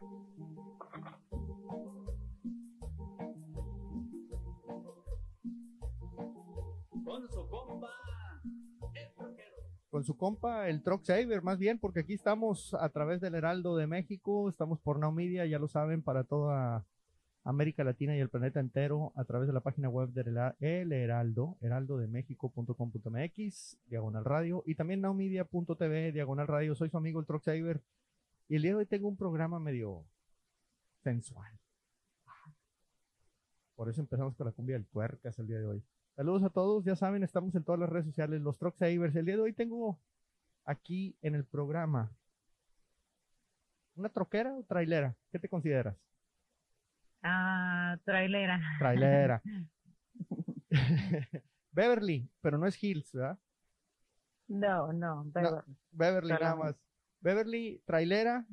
Con 0.00 0.08
su 7.28 7.46
compa, 7.50 7.90
el 8.94 9.12
troquero. 9.14 9.56
Con 9.90 10.04
su 10.04 10.16
compa, 10.16 10.70
el 10.70 10.82
Truck 10.82 11.04
Saver, 11.04 11.42
más 11.42 11.58
bien, 11.58 11.78
porque 11.78 12.00
aquí 12.00 12.14
estamos 12.14 12.72
a 12.72 12.88
través 12.88 13.20
del 13.20 13.34
Heraldo 13.34 13.76
de 13.76 13.86
México, 13.86 14.48
estamos 14.48 14.80
por 14.80 14.98
Now 14.98 15.14
ya 15.18 15.58
lo 15.58 15.68
saben, 15.68 16.02
para 16.02 16.24
toda 16.24 16.86
América 17.44 17.84
Latina 17.84 18.16
y 18.16 18.20
el 18.20 18.30
planeta 18.30 18.58
entero, 18.58 19.12
a 19.16 19.26
través 19.26 19.48
de 19.48 19.52
la 19.52 19.60
página 19.60 19.90
web 19.90 20.14
del 20.14 20.34
El 20.60 20.92
Heraldo, 20.92 21.58
heraldodemexico.com.mx, 21.60 23.78
diagonal 23.86 24.24
radio, 24.24 24.62
y 24.64 24.76
también 24.76 25.02
nowmedia.tv, 25.02 26.12
diagonal 26.12 26.46
radio. 26.46 26.74
Soy 26.74 26.88
su 26.88 26.96
amigo 26.96 27.20
el 27.20 27.26
Truck 27.26 27.42
Saver, 27.42 27.82
y 28.50 28.56
el 28.56 28.62
día 28.62 28.72
de 28.72 28.78
hoy 28.78 28.86
tengo 28.86 29.06
un 29.06 29.16
programa 29.16 29.60
medio 29.60 30.04
sensual. 31.04 31.56
Por 33.76 33.88
eso 33.88 34.00
empezamos 34.00 34.34
con 34.34 34.44
la 34.44 34.52
cumbia 34.52 34.74
del 34.74 34.86
tuercas 34.86 35.38
el 35.38 35.46
día 35.46 35.60
de 35.60 35.66
hoy. 35.66 35.84
Saludos 36.16 36.42
a 36.42 36.50
todos, 36.50 36.84
ya 36.84 36.96
saben, 36.96 37.22
estamos 37.22 37.54
en 37.54 37.62
todas 37.62 37.78
las 37.78 37.88
redes 37.88 38.06
sociales, 38.06 38.40
los 38.40 38.58
Truck 38.58 38.74
Savers. 38.74 39.14
El 39.14 39.26
día 39.26 39.36
de 39.36 39.42
hoy 39.42 39.52
tengo 39.52 40.00
aquí 40.64 41.16
en 41.22 41.36
el 41.36 41.44
programa 41.44 42.10
una 43.94 44.08
troquera 44.08 44.52
o 44.52 44.64
trailera. 44.64 45.14
¿Qué 45.30 45.38
te 45.38 45.48
consideras? 45.48 45.96
Ah, 47.22 47.96
trailera. 48.04 48.60
Trailera. 48.80 49.42
Beverly, 51.70 52.28
pero 52.40 52.58
no 52.58 52.66
es 52.66 52.82
Hills, 52.82 53.12
¿verdad? 53.12 53.38
No, 54.48 54.92
no, 54.92 55.22
Beverly. 55.26 55.76
Beverly 55.92 56.32
nada 56.32 56.56
más. 56.56 56.89
Beverly, 57.20 57.82
trailera 57.84 58.46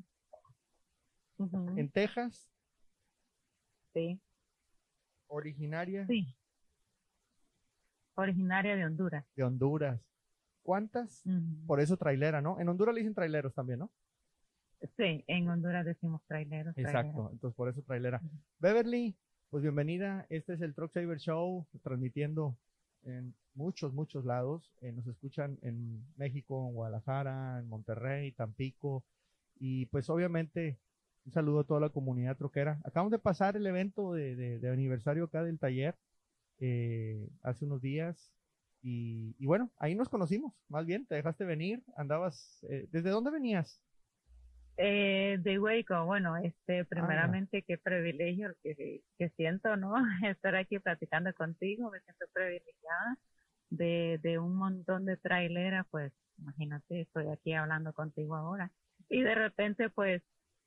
en 1.75 1.89
Texas, 1.91 2.51
Sí, 3.93 4.19
originaria 5.27 6.05
sí. 6.07 6.35
Originaria 8.15 8.75
de 8.75 8.85
Honduras. 8.85 9.25
de 9.35 9.43
Honduras. 9.43 10.01
¿Cuántas? 10.63 11.23
Por 11.65 11.79
eso 11.79 11.97
trailera, 11.97 12.41
¿no? 12.41 12.59
En 12.59 12.67
Honduras 12.67 12.93
le 12.93 13.01
dicen 13.01 13.15
traileros 13.15 13.53
también, 13.53 13.79
¿no? 13.79 13.91
Sí, 14.97 15.23
en 15.27 15.47
Honduras 15.49 15.85
decimos 15.85 16.21
traileros. 16.27 16.77
Exacto, 16.77 17.29
entonces 17.31 17.55
por 17.55 17.69
eso 17.69 17.81
trailera. 17.83 18.21
Beverly, 18.59 19.15
pues 19.49 19.63
bienvenida. 19.63 20.25
Este 20.29 20.53
es 20.53 20.61
el 20.61 20.75
Truck 20.75 20.91
Saver 20.91 21.19
Show, 21.19 21.65
transmitiendo 21.81 22.57
en 23.03 23.35
muchos, 23.55 23.93
muchos 23.93 24.25
lados. 24.25 24.73
Eh, 24.81 24.91
nos 24.91 25.07
escuchan 25.07 25.57
en 25.61 26.05
México, 26.17 26.67
en 26.69 26.73
Guadalajara, 26.75 27.59
en 27.59 27.67
Monterrey, 27.69 28.31
Tampico. 28.33 29.03
Y 29.59 29.85
pues 29.87 30.09
obviamente 30.09 30.79
un 31.25 31.31
saludo 31.33 31.61
a 31.61 31.63
toda 31.65 31.79
la 31.81 31.89
comunidad 31.89 32.37
troquera. 32.37 32.79
Acabamos 32.85 33.11
de 33.11 33.19
pasar 33.19 33.57
el 33.57 33.65
evento 33.67 34.13
de, 34.13 34.35
de- 34.35 34.69
aniversario 34.69 35.25
acá 35.25 35.43
del 35.43 35.59
taller 35.59 35.95
eh, 36.59 37.29
hace 37.43 37.65
unos 37.65 37.81
días. 37.81 38.33
Y, 38.83 39.35
y 39.39 39.45
bueno, 39.47 39.71
ahí 39.77 39.95
nos 39.95 40.09
conocimos, 40.09 40.53
más 40.69 40.85
bien, 40.85 41.05
te 41.07 41.15
dejaste 41.15 41.45
venir, 41.45 41.83
andabas, 41.97 42.59
eh, 42.69 42.87
¿desde 42.91 43.09
dónde 43.09 43.31
venías? 43.31 43.81
Eh, 44.77 45.37
de 45.39 45.59
Waco, 45.59 46.05
bueno, 46.05 46.37
este, 46.37 46.85
primeramente 46.85 47.63
qué 47.63 47.79
privilegio 47.79 48.53
que, 48.61 49.01
que 49.17 49.29
siento, 49.29 49.75
¿no? 49.75 49.95
Estar 50.25 50.55
aquí 50.55 50.79
platicando 50.79 51.33
contigo, 51.33 51.89
me 51.89 51.99
siento 52.01 52.25
privilegiada 52.31 53.17
de, 53.69 54.19
de 54.21 54.39
un 54.39 54.55
montón 54.55 55.05
de 55.05 55.17
traileras, 55.17 55.87
pues 55.89 56.13
imagínate, 56.37 57.01
estoy 57.01 57.27
aquí 57.29 57.53
hablando 57.53 57.93
contigo 57.93 58.35
ahora. 58.35 58.71
Y 59.09 59.21
de 59.21 59.35
repente, 59.35 59.89
pues, 59.89 60.21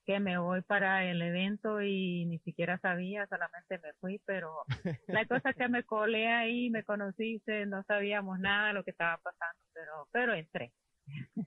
que 0.07 0.19
me 0.19 0.39
voy 0.39 0.63
para 0.63 1.05
el 1.05 1.23
evento 1.23 1.81
y 1.83 2.25
ni 2.27 2.39
siquiera 2.41 2.79
sabía, 2.79 3.27
solamente 3.29 3.79
me 3.79 3.93
fui, 4.01 4.21
pero 4.25 4.65
la 5.07 5.25
cosa 5.27 5.53
que 5.53 5.69
me 5.69 5.85
colé 5.85 6.29
ahí, 6.29 6.71
me 6.71 6.85
conociste, 6.85 7.67
no 7.67 7.85
sabíamos 7.85 8.41
nada 8.41 8.69
de 8.69 8.75
lo 8.75 8.85
que 8.85 8.91
estaba 8.91 9.19
pasando, 9.19 9.63
pero, 9.73 10.09
pero 10.11 10.35
entré. 10.35 10.73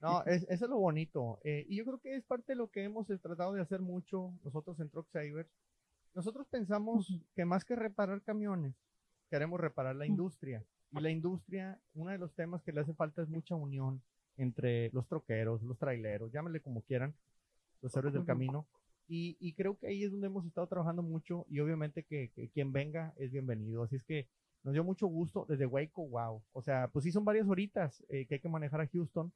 No, 0.02 0.24
es, 0.26 0.44
eso 0.50 0.66
es 0.66 0.70
lo 0.70 0.78
bonito. 0.78 1.40
eh, 1.44 1.66
y 1.68 1.78
yo 1.78 1.86
creo 1.86 2.00
que 2.00 2.16
es 2.16 2.24
parte 2.24 2.54
de 2.54 2.56
lo 2.56 2.70
que 2.70 2.84
hemos 2.84 3.10
eh, 3.10 3.18
tratado 3.18 3.54
de 3.54 3.62
hacer 3.62 3.82
mucho 3.82 4.34
nosotros 4.44 4.80
en 4.80 4.90
Truck 4.90 5.08
Savers. 5.10 5.50
Nosotros 6.14 6.48
pensamos 6.48 7.22
que 7.36 7.46
más 7.46 7.66
que 7.66 7.76
reparar 7.76 8.22
camiones, 8.22 8.76
queremos 9.30 9.60
reparar 9.60 9.96
la 9.96 10.06
industria. 10.06 10.64
Y 10.92 11.00
la 11.00 11.10
industria, 11.10 11.80
uno 11.96 12.12
de 12.12 12.20
los 12.20 12.34
temas 12.36 12.62
que 12.62 12.72
le 12.72 12.82
hace 12.82 12.94
falta 12.94 13.24
es 13.24 13.30
mucha 13.30 13.56
unión 13.56 14.00
entre 14.38 14.92
los 14.92 15.08
troqueros, 15.08 15.64
los 15.64 15.80
traileros, 15.80 16.32
llámenle 16.32 16.60
como 16.60 16.82
quieran, 16.82 17.16
los 17.82 17.96
héroes 17.98 18.14
del 18.14 18.26
camino. 18.26 18.68
Y, 19.08 19.36
y 19.40 19.54
creo 19.54 19.78
que 19.78 19.88
ahí 19.88 20.04
es 20.04 20.12
donde 20.12 20.28
hemos 20.28 20.46
estado 20.46 20.68
trabajando 20.68 21.02
mucho 21.02 21.46
y 21.50 21.60
obviamente 21.60 22.04
que, 22.04 22.30
que 22.36 22.48
quien 22.50 22.72
venga 22.72 23.14
es 23.18 23.32
bienvenido. 23.32 23.84
Así 23.84 23.96
es 23.96 24.04
que 24.04 24.28
nos 24.64 24.74
dio 24.74 24.84
mucho 24.84 25.08
gusto 25.08 25.46
desde 25.50 25.66
Waco, 25.66 26.08
wow. 26.08 26.42
O 26.54 26.62
sea, 26.62 26.88
pues 26.88 27.04
sí 27.04 27.12
son 27.12 27.26
varias 27.26 27.48
horitas 27.48 28.04
eh, 28.10 28.26
que 28.28 28.36
hay 28.36 28.40
que 28.40 28.50
manejar 28.50 28.82
a 28.82 28.88
Houston. 28.88 29.32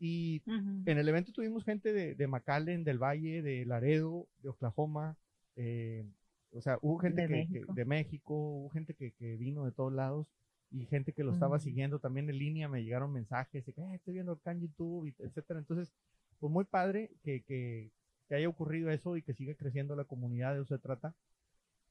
Y 0.00 0.42
Ujú. 0.46 0.82
en 0.86 0.98
el 0.98 1.08
evento 1.08 1.30
tuvimos 1.30 1.62
gente 1.64 1.92
de, 1.92 2.14
de 2.14 2.26
McAllen, 2.26 2.82
del 2.84 2.98
Valle, 2.98 3.42
de 3.42 3.64
Laredo, 3.66 4.26
de 4.42 4.48
Oklahoma, 4.48 5.16
eh, 5.56 6.04
o 6.52 6.60
sea, 6.62 6.78
hubo 6.82 6.98
gente 6.98 7.22
De 7.22 7.28
que, 7.28 7.34
que- 7.34 7.58
México. 7.60 7.74
de 7.74 7.84
México, 7.84 8.34
hubo 8.34 8.70
gente 8.70 8.94
que, 8.94 9.12
que 9.12 9.36
vino 9.36 9.64
de 9.66 9.72
todos 9.72 9.92
lados 9.92 10.26
y 10.72 10.86
gente 10.86 11.12
que 11.12 11.22
lo 11.22 11.32
estaba 11.32 11.56
Ujú. 11.56 11.64
siguiendo 11.64 11.98
también 11.98 12.30
en 12.30 12.38
línea, 12.38 12.68
me 12.68 12.82
llegaron 12.82 13.12
mensajes 13.12 13.64
de 13.66 13.72
que 13.72 13.80
"Eh, 13.82 13.94
estoy 13.94 14.14
viendo 14.14 14.32
acá 14.32 14.52
en 14.52 14.60
YouTube, 14.62 15.12
etcétera. 15.18 15.60
Entonces, 15.60 15.92
pues 16.38 16.50
muy 16.52 16.64
padre 16.64 17.10
que, 17.22 17.42
que, 17.42 17.90
que 18.28 18.34
haya 18.34 18.48
ocurrido 18.48 18.90
eso 18.90 19.16
y 19.16 19.22
que 19.22 19.34
siga 19.34 19.54
creciendo 19.54 19.94
la 19.94 20.04
comunidad, 20.04 20.54
de 20.54 20.62
eso 20.62 20.74
se 20.76 20.80
trata. 20.82 21.14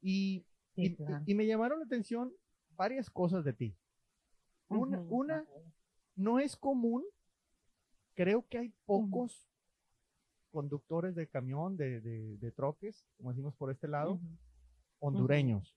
Y, 0.02 0.46
Sí, 0.76 0.84
y, 0.84 0.96
claro. 0.96 1.24
y 1.26 1.36
me 1.36 1.46
llamaron 1.46 1.80
la 1.80 1.86
atención 1.86 2.34
varias 2.76 3.10
cosas 3.10 3.44
de 3.46 3.54
ti. 3.54 3.76
Una, 4.70 4.98
Ujú, 5.00 5.16
una 5.16 5.42
ok. 5.44 5.50
no 6.16 6.40
es 6.40 6.56
común. 6.56 7.04
Creo 8.20 8.46
que 8.50 8.58
hay 8.58 8.74
pocos 8.86 9.48
conductores 10.52 11.16
de 11.16 11.28
camión, 11.28 11.78
de, 11.78 12.02
de, 12.02 12.38
de 12.38 12.52
troques, 12.52 13.06
como 13.16 13.30
decimos 13.30 13.56
por 13.56 13.72
este 13.72 13.88
lado, 13.88 14.20
hondureños. 15.00 15.74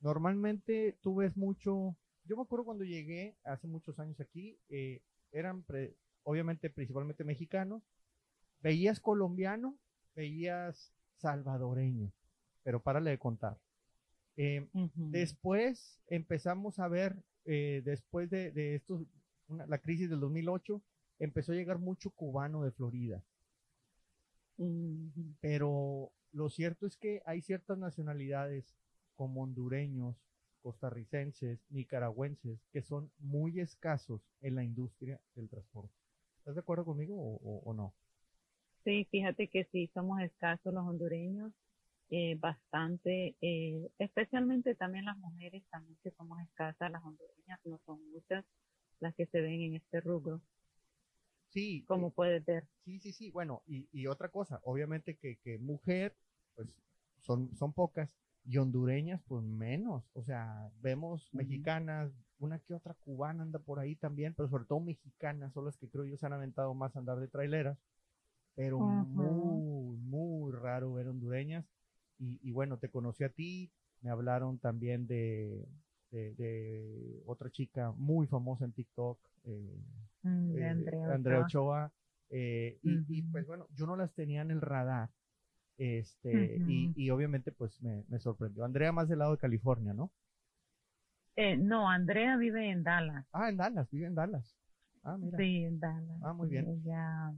Normalmente 0.00 0.96
tú 1.02 1.14
ves 1.14 1.36
mucho, 1.36 1.94
yo 2.24 2.36
me 2.36 2.42
acuerdo 2.42 2.64
cuando 2.64 2.82
llegué 2.82 3.36
hace 3.44 3.68
muchos 3.68 4.00
años 4.00 4.18
aquí, 4.20 4.58
eh, 4.68 5.02
eran 5.30 5.62
pre- 5.62 5.94
obviamente 6.24 6.68
principalmente 6.68 7.22
mexicanos, 7.22 7.84
veías 8.60 8.98
colombiano, 8.98 9.76
veías 10.16 10.92
salvadoreño, 11.18 12.10
pero 12.64 12.82
párale 12.82 13.10
de 13.10 13.18
contar. 13.18 13.56
Eh. 14.36 14.66
Después 15.12 16.00
empezamos 16.08 16.80
a 16.80 16.88
ver, 16.88 17.22
eh, 17.44 17.82
después 17.84 18.28
de, 18.30 18.50
de 18.50 18.74
estos, 18.74 19.06
una- 19.48 19.66
la 19.66 19.78
crisis 19.78 20.10
del 20.10 20.20
2008, 20.20 20.82
empezó 21.18 21.52
a 21.52 21.56
llegar 21.56 21.78
mucho 21.78 22.10
cubano 22.10 22.62
de 22.62 22.72
Florida. 22.72 23.22
Pero 25.40 26.12
lo 26.32 26.50
cierto 26.50 26.86
es 26.86 26.96
que 26.96 27.22
hay 27.26 27.40
ciertas 27.42 27.78
nacionalidades 27.78 28.74
como 29.14 29.42
hondureños, 29.42 30.16
costarricenses, 30.62 31.60
nicaragüenses, 31.70 32.60
que 32.72 32.82
son 32.82 33.10
muy 33.18 33.60
escasos 33.60 34.22
en 34.40 34.54
la 34.56 34.64
industria 34.64 35.20
del 35.34 35.48
transporte. 35.48 35.94
¿Estás 36.38 36.54
de 36.54 36.60
acuerdo 36.60 36.84
conmigo 36.84 37.14
o, 37.16 37.36
o- 37.36 37.62
o 37.70 37.74
no? 37.74 37.94
Sí, 38.84 39.06
fíjate 39.10 39.48
que 39.48 39.64
sí, 39.72 39.90
somos 39.94 40.20
escasos 40.20 40.72
los 40.72 40.86
hondureños, 40.86 41.52
eh, 42.10 42.36
bastante, 42.36 43.36
eh, 43.40 43.90
especialmente 43.98 44.74
también 44.76 45.04
las 45.06 45.18
mujeres, 45.18 45.64
también 45.70 45.98
que 46.02 46.12
somos 46.12 46.40
escasas, 46.42 46.90
las 46.92 47.04
hondureñas 47.04 47.60
no 47.64 47.80
son 47.86 48.00
muchas 48.12 48.44
las 49.00 49.14
que 49.14 49.26
se 49.26 49.40
ven 49.40 49.60
en 49.62 49.74
este 49.76 50.00
rubro, 50.00 50.40
Sí, 51.48 51.84
como 51.86 52.08
eh, 52.08 52.12
puedes 52.14 52.44
ver. 52.44 52.64
Sí, 52.84 53.00
sí, 53.00 53.12
sí. 53.12 53.30
Bueno, 53.30 53.62
y, 53.66 53.88
y 53.92 54.06
otra 54.06 54.28
cosa, 54.28 54.60
obviamente 54.64 55.16
que, 55.16 55.36
que 55.38 55.58
mujer, 55.58 56.16
pues 56.54 56.68
son, 57.20 57.54
son 57.56 57.72
pocas, 57.72 58.10
y 58.44 58.58
hondureñas, 58.58 59.22
pues 59.26 59.42
menos. 59.44 60.04
O 60.12 60.22
sea, 60.24 60.70
vemos 60.80 61.28
mexicanas, 61.32 62.12
una 62.38 62.58
que 62.60 62.74
otra 62.74 62.94
cubana 62.94 63.42
anda 63.42 63.58
por 63.58 63.80
ahí 63.80 63.96
también, 63.96 64.34
pero 64.34 64.48
sobre 64.48 64.66
todo 64.66 64.80
mexicanas 64.80 65.52
son 65.52 65.64
las 65.64 65.76
que 65.78 65.88
creo 65.88 66.04
yo 66.06 66.16
se 66.16 66.26
han 66.26 66.32
aventado 66.34 66.74
más 66.74 66.94
a 66.94 67.00
andar 67.00 67.18
de 67.18 67.28
traileras. 67.28 67.78
Pero 68.54 68.80
muy, 68.80 69.96
muy 69.98 70.52
raro 70.52 70.94
ver 70.94 71.08
hondureñas. 71.08 71.66
Y, 72.18 72.38
y 72.42 72.52
bueno, 72.52 72.78
te 72.78 72.90
conocí 72.90 73.24
a 73.24 73.30
ti, 73.30 73.70
me 74.02 74.10
hablaron 74.10 74.58
también 74.58 75.06
de, 75.06 75.66
de, 76.10 76.34
de 76.34 77.22
otra 77.26 77.50
chica 77.50 77.92
muy 77.92 78.26
famosa 78.26 78.64
en 78.64 78.72
TikTok, 78.72 79.18
eh, 79.44 79.80
Mm, 80.22 80.52
de 80.54 80.60
eh, 80.60 80.68
Andrea 80.68 81.14
Andrea 81.14 81.40
Ochoa. 81.40 81.92
Eh, 82.30 82.78
y, 82.82 83.22
pues 83.22 83.46
bueno, 83.46 83.66
yo 83.76 83.86
no 83.86 83.96
las 83.96 84.12
tenía 84.14 84.42
en 84.42 84.50
el 84.50 84.60
radar. 84.60 85.10
Este, 85.78 86.56
y, 86.66 86.90
y 86.96 87.10
obviamente 87.10 87.52
pues 87.52 87.80
me, 87.82 88.02
me 88.08 88.18
sorprendió. 88.18 88.64
Andrea 88.64 88.92
más 88.92 89.08
del 89.08 89.18
lado 89.20 89.32
de 89.32 89.38
California, 89.38 89.92
¿no? 89.92 90.10
Eh, 91.36 91.56
no, 91.56 91.88
Andrea 91.88 92.36
vive 92.36 92.70
en 92.70 92.82
Dallas. 92.82 93.26
Ah, 93.32 93.48
en 93.50 93.56
Dallas, 93.58 93.90
vive 93.90 94.06
en 94.06 94.14
Dallas. 94.14 94.56
Ah, 95.04 95.16
mira. 95.18 95.36
Sí, 95.38 95.64
en 95.64 95.78
Dallas. 95.78 96.16
Ah, 96.22 96.32
muy 96.32 96.48
bien. 96.48 96.66
Ella, 96.66 97.32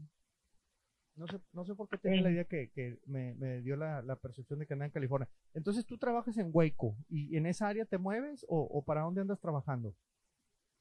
No 1.18 1.26
sé, 1.26 1.40
no 1.52 1.64
sé 1.64 1.74
por 1.74 1.88
qué 1.88 1.98
tenía 1.98 2.22
la 2.22 2.30
idea 2.30 2.44
que, 2.44 2.70
que 2.70 2.98
me, 3.06 3.34
me, 3.34 3.60
dio 3.60 3.76
la, 3.76 4.02
la, 4.02 4.16
percepción 4.16 4.60
de 4.60 4.66
que 4.66 4.74
andaba 4.74 4.86
en 4.86 4.92
California. 4.92 5.28
Entonces, 5.52 5.84
¿tú 5.84 5.98
trabajas 5.98 6.38
en 6.38 6.50
Waco 6.52 6.96
y 7.08 7.36
en 7.36 7.46
esa 7.46 7.66
área 7.66 7.84
te 7.84 7.98
mueves 7.98 8.46
o, 8.48 8.60
o 8.60 8.84
para 8.84 9.02
dónde 9.02 9.22
andas 9.22 9.40
trabajando? 9.40 9.94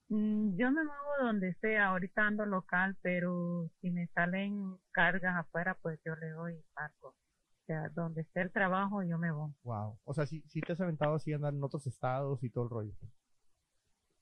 Mm, 0.09 0.55
yo 0.55 0.71
me 0.71 0.83
muevo 0.83 1.11
donde 1.21 1.53
sea, 1.55 1.87
ahorita 1.87 2.27
ando 2.27 2.45
local, 2.45 2.95
pero 3.01 3.69
si 3.81 3.91
me 3.91 4.07
salen 4.07 4.77
cargas 4.91 5.35
afuera, 5.35 5.77
pues 5.81 5.99
yo 6.05 6.15
le 6.15 6.29
doy 6.29 6.63
algo. 6.75 7.09
O 7.09 7.65
sea, 7.65 7.89
donde 7.89 8.21
esté 8.21 8.41
el 8.41 8.51
trabajo, 8.51 9.03
yo 9.03 9.17
me 9.17 9.31
voy. 9.31 9.51
Wow. 9.63 9.99
O 10.05 10.13
sea, 10.13 10.25
si 10.25 10.41
¿sí, 10.47 10.61
te 10.61 10.73
has 10.73 10.81
aventado 10.81 11.15
así 11.15 11.33
andar 11.33 11.53
en 11.53 11.63
otros 11.63 11.85
estados 11.87 12.43
y 12.43 12.49
todo 12.49 12.63
el 12.65 12.69
rollo. 12.69 12.93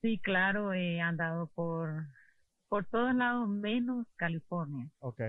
Sí, 0.01 0.19
claro, 0.19 0.73
he 0.73 0.99
andado 1.01 1.47
por, 1.53 2.07
por 2.67 2.85
todos 2.85 3.13
lados, 3.13 3.47
menos 3.47 4.07
California. 4.15 4.89
Ok, 4.99 5.21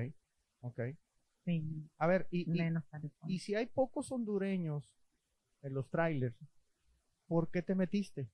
ok. 0.67 0.81
Sí. 1.45 1.89
A 1.99 2.07
ver, 2.07 2.27
y, 2.31 2.45
menos 2.47 2.85
California. 2.87 3.35
y 3.35 3.39
si 3.39 3.55
hay 3.55 3.67
pocos 3.67 4.11
hondureños 4.11 4.91
en 5.63 5.75
los 5.75 5.89
trailers, 5.91 6.37
¿por 7.27 7.51
qué 7.51 7.63
te 7.63 7.75
metiste? 7.75 8.29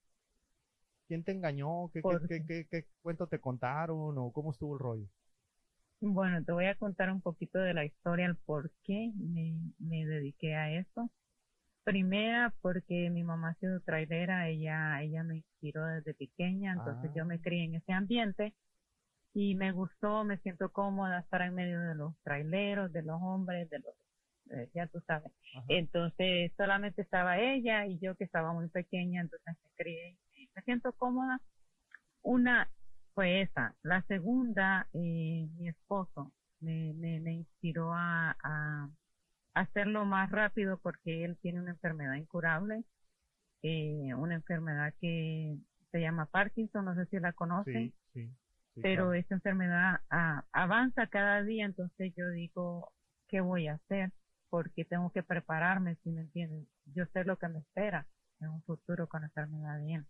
¿Quién 1.07 1.23
te 1.23 1.31
engañó? 1.31 1.89
¿Qué, 1.91 2.01
qué, 2.27 2.45
qué, 2.45 2.67
qué, 2.69 2.87
cuento 3.01 3.27
te 3.27 3.39
contaron 3.39 4.17
o 4.17 4.31
cómo 4.31 4.51
estuvo 4.51 4.73
el 4.73 4.79
rollo? 4.79 5.07
Bueno, 5.99 6.43
te 6.43 6.51
voy 6.51 6.65
a 6.65 6.75
contar 6.75 7.11
un 7.11 7.21
poquito 7.21 7.59
de 7.59 7.73
la 7.73 7.85
historia, 7.85 8.25
el 8.25 8.35
por 8.35 8.71
qué 8.83 9.11
me, 9.15 9.55
me 9.79 10.05
dediqué 10.05 10.55
a 10.55 10.71
esto. 10.71 11.09
Primera, 11.83 12.53
porque 12.61 13.09
mi 13.09 13.23
mamá 13.23 13.49
ha 13.49 13.55
sido 13.55 13.79
trailera, 13.81 14.49
ella, 14.49 15.01
ella 15.01 15.23
me 15.23 15.37
inspiró 15.37 15.85
desde 15.85 16.13
pequeña, 16.13 16.73
entonces 16.73 17.11
yo 17.15 17.25
me 17.25 17.35
ah. 17.35 17.39
crié 17.41 17.65
en 17.65 17.75
ese 17.75 17.93
ambiente 17.93 18.53
y 19.33 19.55
me 19.55 19.71
gustó, 19.71 20.23
me 20.23 20.37
siento 20.37 20.71
cómoda 20.71 21.19
estar 21.19 21.41
en 21.41 21.55
medio 21.55 21.79
de 21.81 21.95
los 21.95 22.15
traileros, 22.23 22.91
de 22.93 23.01
los 23.01 23.19
hombres, 23.21 23.69
de 23.69 23.79
los, 23.79 23.95
eh, 24.51 24.69
ya 24.73 24.87
tú 24.87 25.01
sabes. 25.07 25.31
Entonces 25.67 26.51
solamente 26.55 27.01
estaba 27.01 27.39
ella 27.39 27.85
y 27.87 27.99
yo 27.99 28.15
que 28.15 28.25
estaba 28.25 28.53
muy 28.53 28.69
pequeña, 28.69 29.21
entonces 29.21 29.55
me 29.63 29.69
crié 29.75 30.17
me 30.55 30.61
siento 30.63 30.93
cómoda. 30.93 31.41
Una 32.21 32.69
fue 33.15 33.41
esa. 33.41 33.75
La 33.81 34.03
segunda, 34.03 34.87
eh, 34.93 35.47
mi 35.57 35.67
esposo 35.67 36.31
me, 36.59 36.93
me, 36.93 37.19
me 37.19 37.33
inspiró 37.33 37.93
a, 37.93 38.37
a, 38.43 38.89
hacerlo 39.55 40.05
más 40.05 40.31
rápido 40.31 40.77
porque 40.77 41.25
él 41.25 41.37
tiene 41.41 41.59
una 41.59 41.71
enfermedad 41.71 42.15
incurable, 42.15 42.83
eh, 43.61 44.13
una 44.15 44.35
enfermedad 44.35 44.93
que 44.99 45.57
se 45.91 45.99
llama 45.99 46.25
Parkinson, 46.27 46.85
no 46.85 46.95
sé 46.95 47.05
si 47.07 47.19
la 47.19 47.33
conocen. 47.33 47.93
Sí, 48.13 48.21
sí, 48.27 48.35
pero 48.81 49.13
esta 49.13 49.35
enfermedad 49.35 50.01
ah, 50.09 50.45
avanza 50.51 51.07
cada 51.07 51.43
día, 51.43 51.65
entonces 51.65 52.13
yo 52.15 52.29
digo, 52.31 52.91
¿qué 53.27 53.41
voy 53.41 53.67
a 53.67 53.75
hacer? 53.75 54.11
Porque 54.49 54.85
tengo 54.85 55.11
que 55.11 55.23
prepararme, 55.23 55.95
si 56.03 56.11
me 56.11 56.21
entienden. 56.21 56.67
Yo 56.85 57.05
sé 57.13 57.23
lo 57.23 57.37
que 57.37 57.47
me 57.49 57.59
espera 57.59 58.07
en 58.39 58.49
un 58.49 58.63
futuro 58.63 59.07
con 59.07 59.23
enfermedad 59.23 59.79
bien. 59.83 60.07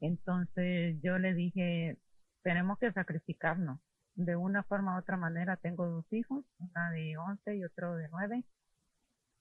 Entonces 0.00 1.00
yo 1.02 1.18
le 1.18 1.34
dije, 1.34 1.98
tenemos 2.42 2.78
que 2.78 2.92
sacrificarnos. 2.92 3.80
De 4.14 4.36
una 4.36 4.62
forma 4.64 4.96
u 4.96 4.98
otra 4.98 5.16
manera 5.16 5.56
tengo 5.56 5.86
dos 5.86 6.12
hijos, 6.12 6.44
una 6.58 6.90
de 6.90 7.16
11 7.16 7.56
y 7.56 7.64
otro 7.64 7.94
de 7.96 8.08
9. 8.08 8.44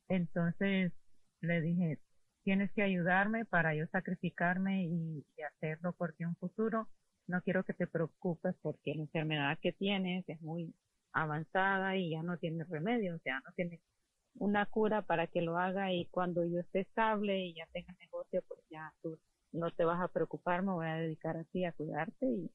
Entonces 0.09 0.93
le 1.41 1.61
dije, 1.61 1.99
tienes 2.43 2.71
que 2.73 2.83
ayudarme 2.83 3.45
para 3.45 3.75
yo 3.75 3.85
sacrificarme 3.87 4.85
y, 4.85 5.25
hacerlo 5.55 5.93
porque 5.93 6.25
un 6.25 6.35
futuro 6.35 6.87
no 7.29 7.41
quiero 7.41 7.63
que 7.63 7.73
te 7.73 7.87
preocupes 7.87 8.55
porque 8.61 8.95
la 8.95 9.03
enfermedad 9.03 9.57
que 9.61 9.71
tienes 9.71 10.27
es 10.27 10.41
muy 10.41 10.73
avanzada 11.13 11.95
y 11.95 12.11
ya 12.11 12.23
no 12.23 12.37
tiene 12.37 12.63
remedio, 12.63 13.15
o 13.15 13.19
sea, 13.19 13.39
no 13.45 13.53
tiene 13.55 13.81
una 14.35 14.65
cura 14.65 15.03
para 15.03 15.27
que 15.27 15.41
lo 15.41 15.57
haga 15.57 15.93
y 15.93 16.05
cuando 16.07 16.43
yo 16.45 16.59
esté 16.59 16.81
estable 16.81 17.39
y 17.45 17.53
ya 17.53 17.67
tenga 17.71 17.93
negocio, 17.99 18.43
pues 18.47 18.59
ya 18.69 18.93
tú 19.01 19.19
no 19.51 19.71
te 19.71 19.85
vas 19.85 20.01
a 20.01 20.07
preocupar, 20.07 20.63
me 20.63 20.71
voy 20.71 20.87
a 20.87 20.95
dedicar 20.95 21.37
a 21.37 21.43
ti 21.43 21.65
a 21.65 21.71
cuidarte 21.71 22.25
y 22.25 22.51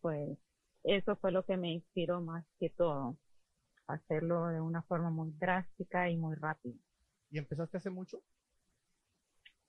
pues 0.00 0.38
eso 0.84 1.16
fue 1.16 1.30
lo 1.30 1.44
que 1.44 1.58
me 1.58 1.72
inspiró 1.72 2.22
más 2.22 2.44
que 2.58 2.70
todo, 2.70 3.18
hacerlo 3.86 4.46
de 4.46 4.62
una 4.62 4.82
forma 4.82 5.10
muy 5.10 5.30
drástica 5.32 6.08
y 6.08 6.16
muy 6.16 6.36
rápida. 6.36 6.76
¿Y 7.30 7.38
empezaste 7.38 7.76
hace 7.76 7.90
mucho? 7.90 8.22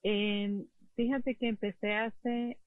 Eh, 0.03 0.65
fíjate 0.95 1.35
que 1.35 1.49
empecé 1.49 1.93
hace, 1.95 2.57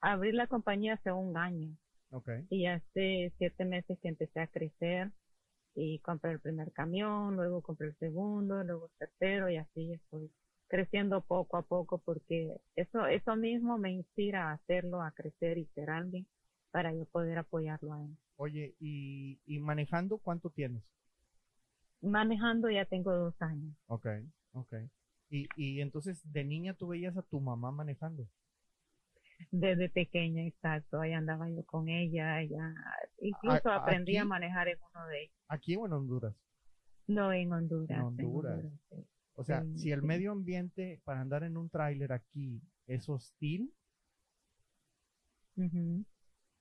abrir 0.00 0.34
la 0.34 0.46
compañía 0.46 0.94
hace 0.94 1.12
un 1.12 1.36
año. 1.36 1.76
Okay. 2.10 2.46
Y 2.50 2.66
hace 2.66 3.32
siete 3.38 3.64
meses 3.64 3.98
que 4.00 4.08
empecé 4.08 4.40
a 4.40 4.48
crecer 4.48 5.12
y 5.74 6.00
compré 6.00 6.32
el 6.32 6.40
primer 6.40 6.72
camión, 6.72 7.36
luego 7.36 7.62
compré 7.62 7.88
el 7.88 7.96
segundo, 7.98 8.62
luego 8.64 8.86
el 8.86 9.08
tercero 9.08 9.48
y 9.48 9.56
así 9.56 9.92
estoy 9.92 10.30
creciendo 10.68 11.20
poco 11.22 11.56
a 11.56 11.62
poco 11.62 11.98
porque 11.98 12.56
eso, 12.76 13.06
eso 13.06 13.36
mismo 13.36 13.78
me 13.78 13.92
inspira 13.92 14.50
a 14.50 14.52
hacerlo, 14.54 15.02
a 15.02 15.12
crecer 15.12 15.58
y 15.58 15.66
ser 15.74 15.90
alguien 15.90 16.26
para 16.70 16.94
yo 16.94 17.04
poder 17.06 17.38
apoyarlo 17.38 17.92
a 17.92 18.02
él. 18.02 18.16
Oye, 18.36 18.74
¿y, 18.80 19.38
y 19.46 19.58
manejando 19.58 20.18
cuánto 20.18 20.50
tienes? 20.50 20.82
Manejando 22.00 22.70
ya 22.70 22.84
tengo 22.84 23.12
dos 23.12 23.34
años. 23.40 23.74
Ok, 23.86 24.06
ok. 24.52 24.74
Y, 25.28 25.46
y 25.56 25.80
entonces 25.80 26.20
de 26.32 26.44
niña 26.44 26.74
tú 26.74 26.88
veías 26.88 27.16
a 27.16 27.22
tu 27.22 27.40
mamá 27.40 27.70
manejando. 27.70 28.26
Desde 29.50 29.88
pequeña, 29.88 30.46
exacto. 30.46 31.00
Ahí 31.00 31.12
andaba 31.12 31.48
yo 31.48 31.64
con 31.64 31.88
ella. 31.88 32.40
ella 32.40 32.74
incluso 33.20 33.70
aprendí 33.70 34.16
a 34.16 34.24
manejar 34.24 34.68
en 34.68 34.78
uno 34.94 35.06
de 35.06 35.22
ellos. 35.22 35.36
¿Aquí 35.48 35.76
o 35.76 35.86
en 35.86 35.92
Honduras? 35.92 36.34
No, 37.06 37.32
en 37.32 37.52
Honduras. 37.52 37.98
En 37.98 38.04
Honduras. 38.04 38.64
O 39.34 39.44
sea, 39.44 39.64
si 39.74 39.90
el 39.90 40.02
medio 40.02 40.32
ambiente 40.32 41.00
para 41.04 41.20
andar 41.20 41.44
en 41.44 41.56
un 41.56 41.70
tráiler 41.70 42.12
aquí 42.12 42.60
es 42.86 43.08
hostil, 43.08 43.72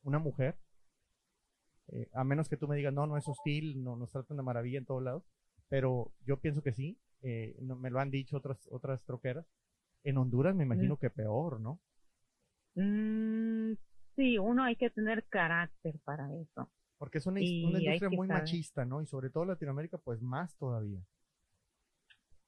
una 0.04 0.20
mujer, 0.20 0.58
eh, 1.88 2.10
a 2.14 2.24
menos 2.24 2.50
que 2.50 2.58
tú 2.58 2.68
me 2.68 2.76
digas, 2.76 2.94
no, 2.94 3.06
no 3.06 3.18
es 3.18 3.28
hostil, 3.28 3.84
no 3.84 3.96
nos 3.96 4.12
tratan 4.12 4.38
de 4.38 4.44
maravilla 4.44 4.78
en 4.78 4.86
todos 4.86 5.04
lados, 5.04 5.24
pero 5.68 6.14
yo 6.26 6.40
pienso 6.40 6.62
que 6.62 6.74
sí, 6.74 7.00
eh, 7.22 7.58
me 7.62 7.90
lo 7.90 8.00
han 8.00 8.12
dicho 8.12 8.38
otras, 8.38 8.68
otras 8.72 9.04
troqueras. 9.04 9.46
En 10.04 10.18
Honduras 10.18 10.56
me 10.56 10.64
imagino 10.64 10.98
que 10.98 11.10
peor, 11.10 11.60
¿no? 11.60 11.81
Mm, 12.75 13.74
sí, 14.16 14.38
uno 14.38 14.63
hay 14.63 14.75
que 14.75 14.89
tener 14.89 15.25
carácter 15.25 16.00
para 16.04 16.30
eso. 16.36 16.69
Porque 16.98 17.19
es 17.19 17.25
una, 17.25 17.39
industria 17.42 18.10
muy 18.10 18.27
machista, 18.27 18.83
¿no? 18.86 19.01
Y 19.01 19.07
sobre 19.07 19.30
todo 19.30 19.45
Latinoamérica, 19.45 19.98
pues 19.98 20.21
más 20.21 20.56
todavía. 20.57 21.02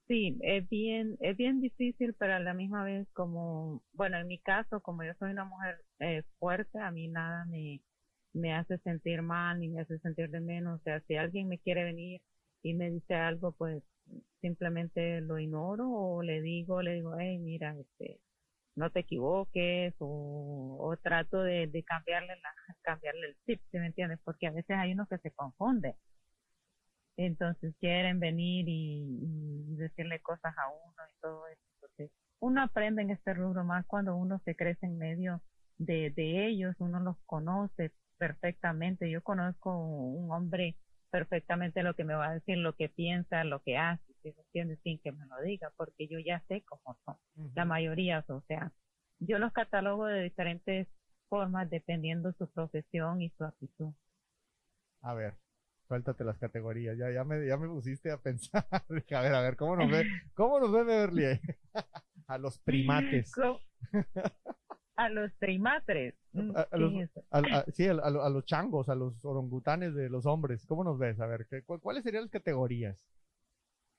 Sí, 0.07 0.37
es 0.41 0.67
bien, 0.67 1.15
es 1.21 1.37
bien 1.37 1.61
difícil, 1.61 2.13
pero 2.15 2.35
a 2.35 2.39
la 2.39 2.53
misma 2.53 2.83
vez 2.83 3.07
como, 3.13 3.81
bueno, 3.93 4.17
en 4.17 4.27
mi 4.27 4.39
caso, 4.39 4.81
como 4.81 5.03
yo 5.03 5.13
soy 5.19 5.31
una 5.31 5.45
mujer 5.45 5.85
eh, 5.99 6.23
fuerte, 6.37 6.79
a 6.79 6.91
mí 6.91 7.07
nada 7.07 7.45
me, 7.45 7.81
me 8.33 8.53
hace 8.53 8.77
sentir 8.79 9.21
mal 9.21 9.59
ni 9.59 9.69
me 9.69 9.81
hace 9.81 9.99
sentir 9.99 10.29
de 10.29 10.41
menos. 10.41 10.81
O 10.81 10.83
sea, 10.83 10.99
si 11.07 11.15
alguien 11.15 11.47
me 11.47 11.59
quiere 11.59 11.85
venir 11.85 12.21
y 12.61 12.73
me 12.73 12.91
dice 12.91 13.15
algo, 13.15 13.53
pues 13.53 13.83
simplemente 14.41 15.21
lo 15.21 15.39
ignoro 15.39 15.89
o 15.89 16.21
le 16.21 16.41
digo, 16.41 16.81
le 16.81 16.95
digo, 16.95 17.15
hey, 17.17 17.37
mira, 17.39 17.75
este, 17.79 18.19
no 18.81 18.89
te 18.91 19.01
equivoques 19.01 19.95
o, 20.00 20.95
trato 21.01 21.41
de, 21.41 21.83
cambiarle 21.88 22.35
la, 22.35 22.53
cambiarle 22.81 23.27
el 23.27 23.38
tip, 23.45 23.61
¿sí 23.71 23.79
me 23.79 23.88
entiendes? 23.88 24.19
Porque 24.23 24.47
a 24.47 24.51
veces 24.51 24.75
hay 24.77 24.93
unos 24.93 25.07
que 25.07 25.17
se 25.19 25.31
confunden. 25.31 25.95
Entonces 27.17 27.75
quieren 27.79 28.19
venir 28.19 28.65
y, 28.67 29.75
decirle 29.77 30.19
cosas 30.21 30.53
a 30.57 30.67
uno 30.69 31.03
y 31.09 31.21
todo 31.21 31.47
eso. 31.47 31.61
Uno 32.39 32.63
aprende 32.63 33.03
en 33.03 33.11
este 33.11 33.33
rubro 33.33 33.63
más 33.63 33.85
cuando 33.85 34.15
uno 34.15 34.41
se 34.45 34.55
crece 34.55 34.88
en 34.88 34.97
medio 34.97 35.41
de, 35.77 36.09
de 36.09 36.47
ellos, 36.47 36.75
uno 36.79 37.00
los 37.00 37.17
conoce 37.25 37.91
perfectamente. 38.17 39.09
Yo 39.09 39.23
conozco 39.23 39.77
un 39.77 40.31
hombre 40.31 40.75
perfectamente 41.11 41.83
lo 41.83 41.93
que 41.95 42.03
me 42.03 42.15
va 42.15 42.29
a 42.29 42.33
decir, 42.33 42.57
lo 42.57 42.75
que 42.75 42.89
piensa, 42.89 43.43
lo 43.43 43.61
que 43.61 43.77
hace, 43.77 44.10
entiendes, 44.29 44.79
sin 44.83 44.99
que 44.99 45.11
me 45.11 45.25
lo 45.25 45.41
diga, 45.41 45.71
porque 45.77 46.07
yo 46.07 46.19
ya 46.19 46.43
sé 46.47 46.63
cómo 46.63 46.97
son, 47.05 47.17
la 47.55 47.65
mayoría, 47.65 48.23
o 48.27 48.41
sea, 48.41 48.71
yo 49.19 49.39
los 49.39 49.53
catalogo 49.53 50.05
de 50.05 50.23
diferentes 50.23 50.87
formas 51.29 51.69
dependiendo 51.69 52.33
su 52.33 52.49
profesión 52.51 53.21
y 53.21 53.29
su 53.29 53.43
actitud. 53.43 53.93
A 55.01 55.13
ver, 55.13 55.35
suéltate 55.87 56.23
las 56.23 56.37
categorías, 56.37 56.97
ya, 56.97 57.11
ya 57.11 57.23
me, 57.23 57.45
ya 57.45 57.57
me 57.57 57.67
pusiste 57.67 58.11
a 58.11 58.17
pensar, 58.17 58.65
a 58.71 59.21
ver, 59.21 59.33
a 59.33 59.41
ver, 59.41 59.55
¿cómo 59.55 59.75
nos 59.75 59.91
ve, 59.91 60.05
cómo 60.33 60.59
nos 60.59 60.71
ve 60.71 60.83
Beverly? 60.83 61.39
a 62.27 62.37
los 62.37 62.59
primates 62.59 63.33
a 65.01 65.09
los 65.09 65.33
trimatres. 65.37 66.15
Mm, 66.33 66.51
a, 66.55 66.77
los, 66.77 66.93
sí, 67.73 67.87
a, 67.87 68.29
los 68.29 68.45
changos, 68.45 68.89
a 68.89 68.95
los 68.95 69.23
orangutanes 69.25 69.95
de 69.95 70.09
los 70.09 70.25
hombres. 70.25 70.65
¿Cómo 70.67 70.83
nos 70.83 70.97
ves? 70.97 71.19
A 71.19 71.25
ver, 71.25 71.47
¿cuáles 71.81 72.03
serían 72.03 72.23
las 72.23 72.31
categorías? 72.31 72.97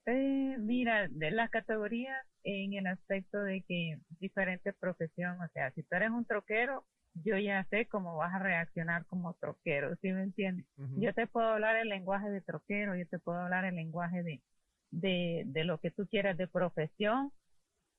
Eh, 0.06 0.56
mira, 0.58 1.06
de 1.08 1.30
las 1.30 1.48
categorías 1.50 2.16
en 2.42 2.72
el 2.72 2.86
aspecto 2.88 3.38
de 3.42 3.62
que 3.62 3.98
diferente 4.18 4.72
profesión, 4.72 5.40
o 5.40 5.48
sea, 5.52 5.70
si 5.72 5.82
tú 5.84 5.94
eres 5.94 6.10
un 6.10 6.24
troquero, 6.24 6.84
yo 7.14 7.36
ya 7.38 7.62
sé 7.70 7.86
cómo 7.86 8.16
vas 8.16 8.34
a 8.34 8.38
reaccionar 8.40 9.04
como 9.06 9.34
troquero, 9.34 9.94
¿sí 10.00 10.10
me 10.10 10.22
entiendes? 10.22 10.66
Yo 11.00 11.12
te 11.14 11.26
puedo 11.26 11.46
hablar 11.48 11.76
el 11.76 11.88
lenguaje 11.88 12.30
de 12.30 12.40
troquero, 12.40 12.96
yo 12.96 13.06
te 13.06 13.18
puedo 13.20 13.38
hablar 13.38 13.64
el 13.64 13.76
lenguaje 13.76 14.22
de, 14.22 14.42
de, 14.90 15.42
de 15.46 15.64
lo 15.64 15.78
que 15.78 15.90
tú 15.90 16.06
quieras 16.08 16.36
de 16.36 16.48
profesión 16.48 17.30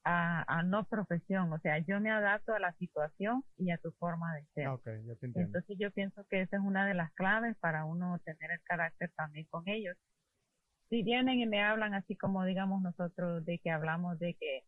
a, 0.03 0.43
a 0.47 0.63
no 0.63 0.83
profesión, 0.85 1.53
o 1.53 1.59
sea, 1.59 1.77
yo 1.79 2.01
me 2.01 2.11
adapto 2.11 2.53
a 2.53 2.59
la 2.59 2.73
situación 2.73 3.43
y 3.57 3.71
a 3.71 3.77
tu 3.77 3.91
forma 3.93 4.35
de 4.35 4.45
ser. 4.53 4.67
Ah, 4.67 4.73
ok, 4.73 4.85
ya 5.05 5.15
te 5.15 5.25
entiendo. 5.27 5.39
Entonces 5.39 5.77
yo 5.79 5.91
pienso 5.91 6.25
que 6.29 6.41
esa 6.41 6.57
es 6.57 6.61
una 6.61 6.85
de 6.85 6.93
las 6.93 7.13
claves 7.13 7.55
para 7.59 7.85
uno 7.85 8.19
tener 8.25 8.51
el 8.51 8.61
carácter 8.63 9.11
también 9.15 9.45
con 9.49 9.63
ellos. 9.67 9.95
Si 10.89 11.03
vienen 11.03 11.39
y 11.39 11.45
me 11.45 11.61
hablan 11.63 11.93
así 11.93 12.15
como 12.15 12.45
digamos 12.45 12.81
nosotros 12.81 13.43
de 13.45 13.59
que 13.59 13.71
hablamos 13.71 14.19
de 14.19 14.35
que, 14.35 14.63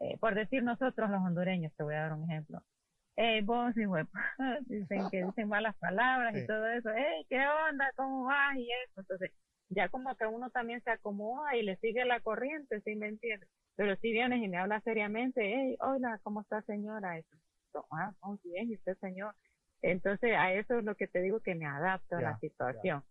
eh, 0.00 0.18
por 0.18 0.34
decir 0.34 0.62
nosotros 0.62 1.10
los 1.10 1.20
hondureños, 1.20 1.72
te 1.76 1.82
voy 1.82 1.94
a 1.94 2.02
dar 2.02 2.12
un 2.12 2.30
ejemplo. 2.30 2.62
Hey, 3.16 3.42
vos, 3.42 3.76
hijo 3.76 3.94
de 3.96 4.04
p-", 4.04 4.10
dicen 4.66 5.08
que 5.10 5.24
dicen 5.24 5.48
malas 5.48 5.76
palabras 5.76 6.34
Sí. 6.34 6.40
y 6.40 6.46
todo 6.46 6.66
eso. 6.68 6.90
Hey, 6.94 7.24
¿qué 7.28 7.38
onda? 7.70 7.90
¿Cómo 7.96 8.24
vas? 8.24 8.56
Y 8.56 8.68
eso. 8.84 9.00
Entonces, 9.00 9.30
ya 9.68 9.88
como 9.88 10.14
que 10.16 10.26
uno 10.26 10.50
también 10.50 10.82
se 10.82 10.90
acomoda 10.90 11.56
y 11.56 11.62
le 11.62 11.76
sigue 11.76 12.04
la 12.04 12.20
corriente, 12.20 12.80
¿sí 12.82 12.96
me 12.96 13.08
entiendes? 13.08 13.48
Pero 13.76 13.96
si 13.96 14.12
vienes 14.12 14.42
y 14.42 14.48
me 14.48 14.58
hablas 14.58 14.82
seriamente, 14.84 15.40
hey, 15.42 15.76
hola, 15.80 16.20
¿cómo 16.22 16.42
está 16.42 16.62
señora? 16.62 17.18
Eso, 17.18 17.36
ah, 17.90 18.12
oh, 18.20 18.38
bien, 18.44 18.70
y 18.70 18.74
usted 18.76 18.96
señor. 18.98 19.34
Entonces, 19.82 20.32
a 20.36 20.52
eso 20.52 20.78
es 20.78 20.84
lo 20.84 20.94
que 20.94 21.06
te 21.08 21.20
digo 21.20 21.40
que 21.40 21.54
me 21.54 21.66
adapto 21.66 22.16
a 22.16 22.20
la 22.22 22.38
situación. 22.38 23.02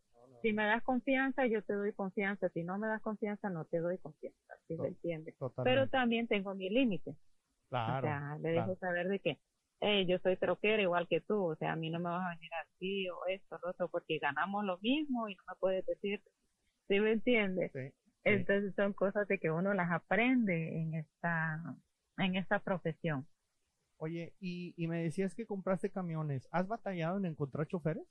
Si 0.43 0.51
me 0.51 0.65
das 0.65 0.83
confianza, 0.83 1.47
yo 1.47 1.63
te 1.63 1.71
doy 1.71 1.93
confianza. 1.93 2.50
Si 2.50 2.65
no 2.65 2.77
me 2.77 2.88
das 2.88 3.01
confianza, 3.01 3.50
no 3.50 3.63
te 3.63 3.77
doy 3.77 3.97
confianza. 3.97 4.53
¿Sí 4.67 4.73
entiendes? 4.73 5.38
Totalmente. 5.38 5.63
Pero 5.63 5.89
también 5.89 6.27
tengo 6.27 6.53
mi 6.53 6.69
límite. 6.69 7.15
claro. 7.69 8.00
o 8.00 8.01
sea, 8.01 8.35
le 8.39 8.51
claro. 8.51 8.67
dejo 8.67 8.79
saber 8.79 9.07
de 9.07 9.19
que, 9.19 9.39
hey, 9.79 10.05
yo 10.05 10.19
soy 10.19 10.35
troquera 10.35 10.81
igual 10.81 11.07
que 11.07 11.21
tú. 11.21 11.45
O 11.45 11.55
sea, 11.55 11.71
a 11.71 11.75
mí 11.77 11.89
no 11.89 12.00
me 12.00 12.09
vas 12.09 12.25
a 12.25 12.35
venir 12.35 12.51
así 12.62 13.09
o 13.09 13.25
esto, 13.27 13.57
lo 13.63 13.69
otro, 13.69 13.88
porque 13.88 14.19
ganamos 14.19 14.65
lo 14.65 14.77
mismo 14.79 15.29
y 15.29 15.35
no 15.35 15.43
me 15.47 15.55
puedes 15.62 15.85
decir. 15.85 16.21
¿Sí 16.89 17.00
me 17.00 17.13
entiendes? 17.13 17.71
Sí. 17.71 17.93
Entonces 18.25 18.75
son 18.75 18.91
cosas 18.91 19.25
de 19.29 19.39
que 19.39 19.50
uno 19.50 19.73
las 19.73 19.91
aprende 19.93 20.77
en 20.77 20.95
esta, 20.95 21.77
en 22.17 22.35
esta 22.35 22.59
profesión. 22.59 23.25
Oye, 23.95 24.33
y, 24.41 24.73
y 24.75 24.88
me 24.88 25.01
decías 25.03 25.35
que 25.35 25.45
compraste 25.45 25.89
camiones. 25.89 26.50
¿Has 26.51 26.67
batallado 26.67 27.17
en 27.17 27.27
encontrar 27.27 27.65
choferes? 27.67 28.03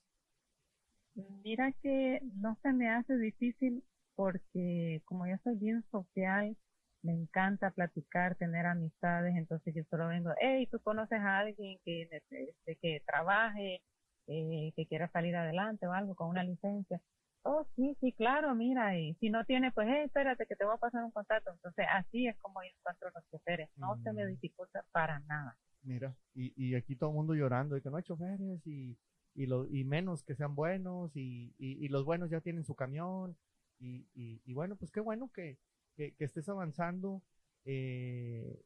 Mira 1.15 1.73
que 1.83 2.21
no 2.37 2.57
se 2.63 2.73
me 2.73 2.89
hace 2.91 3.17
difícil 3.19 3.83
porque 4.15 5.03
como 5.05 5.27
yo 5.27 5.37
soy 5.45 5.57
bien 5.57 5.83
social, 5.91 6.57
me 7.03 7.13
encanta 7.13 7.71
platicar, 7.71 8.37
tener 8.37 8.67
amistades, 8.67 9.35
entonces 9.37 9.75
yo 9.75 9.83
solo 9.91 10.09
vengo, 10.09 10.31
hey, 10.41 10.69
tú 10.71 10.81
conoces 10.81 11.19
a 11.21 11.39
alguien 11.41 11.79
que, 11.85 12.03
este, 12.11 12.77
que 12.81 13.03
trabaje, 13.07 13.83
eh, 14.29 14.73
que 14.77 14.87
quiera 14.87 15.09
salir 15.11 15.35
adelante 15.37 15.87
o 15.87 15.93
algo 15.93 16.15
con 16.15 16.29
una 16.29 16.45
licencia. 16.45 17.01
Oh, 17.45 17.67
sí, 17.75 17.97
sí, 18.01 18.13
claro, 18.13 18.55
mira, 18.55 18.97
y 18.99 19.15
si 19.15 19.29
no 19.29 19.45
tiene, 19.45 19.73
pues, 19.73 19.89
hey, 19.91 20.05
espérate 20.07 20.47
que 20.47 20.55
te 20.55 20.65
voy 20.65 20.75
a 20.75 20.79
pasar 20.79 21.03
un 21.05 21.11
contacto. 21.11 21.51
Entonces, 21.51 21.87
así 21.93 22.29
es 22.29 22.37
como 22.39 22.63
yo 22.63 22.69
encuentro 22.79 23.11
los 23.15 23.25
choferes. 23.31 23.69
No 23.77 23.97
se 24.05 24.13
me 24.13 24.25
Mm. 24.25 24.29
dificulta 24.29 24.85
para 24.93 25.19
nada. 25.21 25.57
Mira, 25.83 26.15
y, 26.35 26.53
y 26.57 26.77
aquí 26.77 26.95
todo 26.95 27.11
el 27.11 27.17
mundo 27.17 27.35
llorando 27.35 27.75
de 27.75 27.83
que 27.83 27.91
no 27.91 27.97
hay 27.97 28.05
choferes 28.05 28.65
y, 28.65 28.97
y, 29.35 29.47
lo, 29.47 29.67
y 29.67 29.85
menos 29.85 30.23
que 30.23 30.35
sean 30.35 30.55
buenos 30.55 31.17
y, 31.17 31.55
y, 31.59 31.85
y 31.85 31.89
los 31.89 32.05
buenos 32.05 32.31
ya 32.31 32.41
tienen 32.41 32.65
su 32.65 32.75
camión. 32.75 33.37
Y, 33.85 34.53
bueno, 34.53 34.77
pues 34.77 34.93
qué 34.93 35.01
bueno 35.01 35.29
que, 35.33 35.59
que, 35.97 36.15
que 36.15 36.25
estés 36.25 36.49
avanzando, 36.49 37.21
eh, 37.65 38.63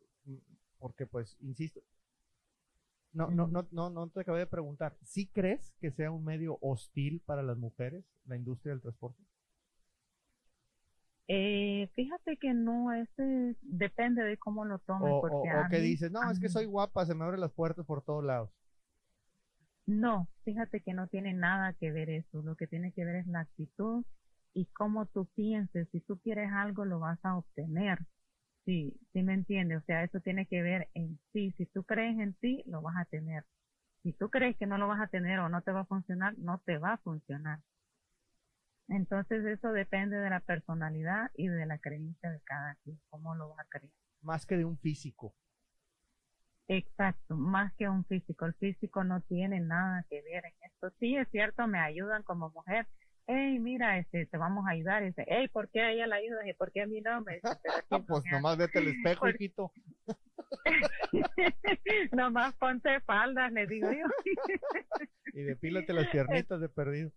porque 0.79 1.07
pues, 1.07 1.39
insisto, 1.41 1.81
no, 3.15 3.31
no, 3.31 3.47
no, 3.47 3.67
no, 3.71 3.89
no 3.89 4.09
te 4.11 4.21
acabé 4.21 4.41
de 4.41 4.47
preguntar, 4.47 4.95
¿sí 5.05 5.27
crees 5.27 5.73
que 5.81 5.91
sea 5.91 6.11
un 6.11 6.23
medio 6.23 6.59
hostil 6.61 7.23
para 7.25 7.43
las 7.43 7.57
mujeres, 7.57 8.05
la 8.27 8.37
industria 8.37 8.73
del 8.73 8.83
transporte? 8.83 9.23
Eh, 11.29 11.89
fíjate 11.95 12.37
que 12.37 12.53
no, 12.53 12.93
ese 12.93 13.57
depende 13.63 14.23
de 14.23 14.37
cómo 14.37 14.67
lo 14.67 14.79
tomen. 14.81 15.13
O, 15.13 15.21
o, 15.21 15.43
o 15.43 15.69
que 15.71 15.81
dices, 15.81 16.13
no, 16.13 16.31
es 16.31 16.39
que 16.39 16.51
soy 16.51 16.67
guapa, 16.67 17.07
se 17.07 17.15
me 17.15 17.25
abren 17.25 17.41
las 17.41 17.53
puertas 17.53 17.87
por 17.87 18.03
todos 18.03 18.23
lados. 18.23 18.51
No, 19.87 20.29
fíjate 20.45 20.81
que 20.81 20.95
no 20.95 21.07
tiene 21.09 21.33
nada 21.33 21.73
que 21.75 21.93
ver 21.93 22.11
eso. 22.11 22.43
Lo 22.43 22.57
que 22.57 22.67
tiene 22.67 22.93
que 22.93 23.05
ver 23.05 23.17
es 23.17 23.27
la 23.27 23.41
actitud 23.41 24.05
y 24.53 24.67
cómo 24.67 25.07
tú 25.07 25.27
pienses. 25.35 25.89
Si 25.91 26.01
tú 26.01 26.19
quieres 26.21 26.51
algo, 26.53 26.85
lo 26.85 26.99
vas 26.99 27.25
a 27.25 27.37
obtener. 27.37 28.01
Sí, 28.65 28.99
sí 29.13 29.23
me 29.23 29.35
entiendes. 29.35 29.83
O 29.83 29.85
sea, 29.87 30.03
eso 30.03 30.21
tiene 30.21 30.47
que 30.47 30.63
ver 30.63 30.89
en 30.95 31.19
ti. 31.33 31.53
Si 31.57 31.67
tú 31.67 31.85
crees 31.85 32.19
en 32.19 32.35
ti, 32.35 32.65
lo 32.67 32.83
vas 32.83 32.97
a 32.97 33.05
tener. 33.05 33.45
Si 34.03 34.13
tú 34.13 34.29
crees 34.31 34.57
que 34.57 34.67
no 34.67 34.79
lo 34.79 34.89
vas 34.89 35.01
a 35.01 35.09
tener 35.09 35.39
o 35.41 35.49
no 35.49 35.63
te 35.63 35.73
va 35.73 35.81
a 35.81 35.87
funcionar, 35.87 36.37
no 36.39 36.59
te 36.65 36.79
va 36.79 36.95
a 36.95 36.99
funcionar. 36.99 37.61
Entonces 38.89 39.45
eso 39.45 39.73
depende 39.73 40.17
de 40.17 40.31
la 40.31 40.41
personalidad 40.41 41.31
y 41.35 41.49
de 41.49 41.67
la 41.67 41.79
creencia 41.79 42.31
de 42.31 42.41
cada 42.43 42.77
quien, 42.83 43.01
cómo 43.11 43.35
lo 43.35 43.51
va 43.51 43.63
a 43.63 43.67
creer. 43.69 43.93
Más 44.23 44.47
que 44.47 44.57
de 44.57 44.65
un 44.65 44.79
físico. 44.79 45.35
Exacto, 46.69 47.37
más 47.37 47.73
que 47.75 47.89
un 47.89 48.05
físico. 48.07 48.45
El 48.47 48.55
físico 48.55 49.05
no 49.05 49.21
tiene 49.23 49.61
nada 49.61 50.05
que 50.11 50.21
ver 50.23 50.45
en 50.47 50.53
esto. 50.63 50.91
Sí, 50.99 51.17
es 51.17 51.29
cierto, 51.31 51.67
me 51.69 51.79
ayudan 51.79 52.23
como 52.25 52.51
mujer. 52.51 52.87
Hey, 53.29 53.59
mira, 53.59 53.99
este, 53.99 54.27
te 54.27 54.37
vamos 54.37 54.67
a 54.67 54.71
ayudar. 54.71 55.05
Dice, 55.05 55.25
hey, 55.29 55.49
¿por 55.49 55.69
qué 55.71 55.81
a 55.83 55.91
ella 55.93 56.07
la 56.07 56.17
ayudas 56.17 56.47
y 56.47 56.53
por 56.55 56.71
qué 56.73 56.83
a 56.83 56.87
mí 56.87 57.01
no? 57.01 57.21
Me 57.23 57.35
dice, 57.35 57.49
"Pero 57.63 57.75
aquí 57.77 57.87
no 57.91 58.07
Pues 58.07 58.25
nomás 58.31 58.57
vete 58.57 58.79
al 58.79 58.89
espejo, 58.89 59.21
Por- 59.21 59.35
hijito. 59.35 59.73
Nomás 62.13 62.55
ponte 62.57 63.01
faldas, 63.01 63.53
le 63.53 63.67
digo 63.67 63.91
yo. 63.91 64.07
Y 65.33 65.43
depílate 65.43 65.93
las 65.93 66.07
piernitas 66.09 66.61
de 66.61 66.69
perdido. 66.69 67.11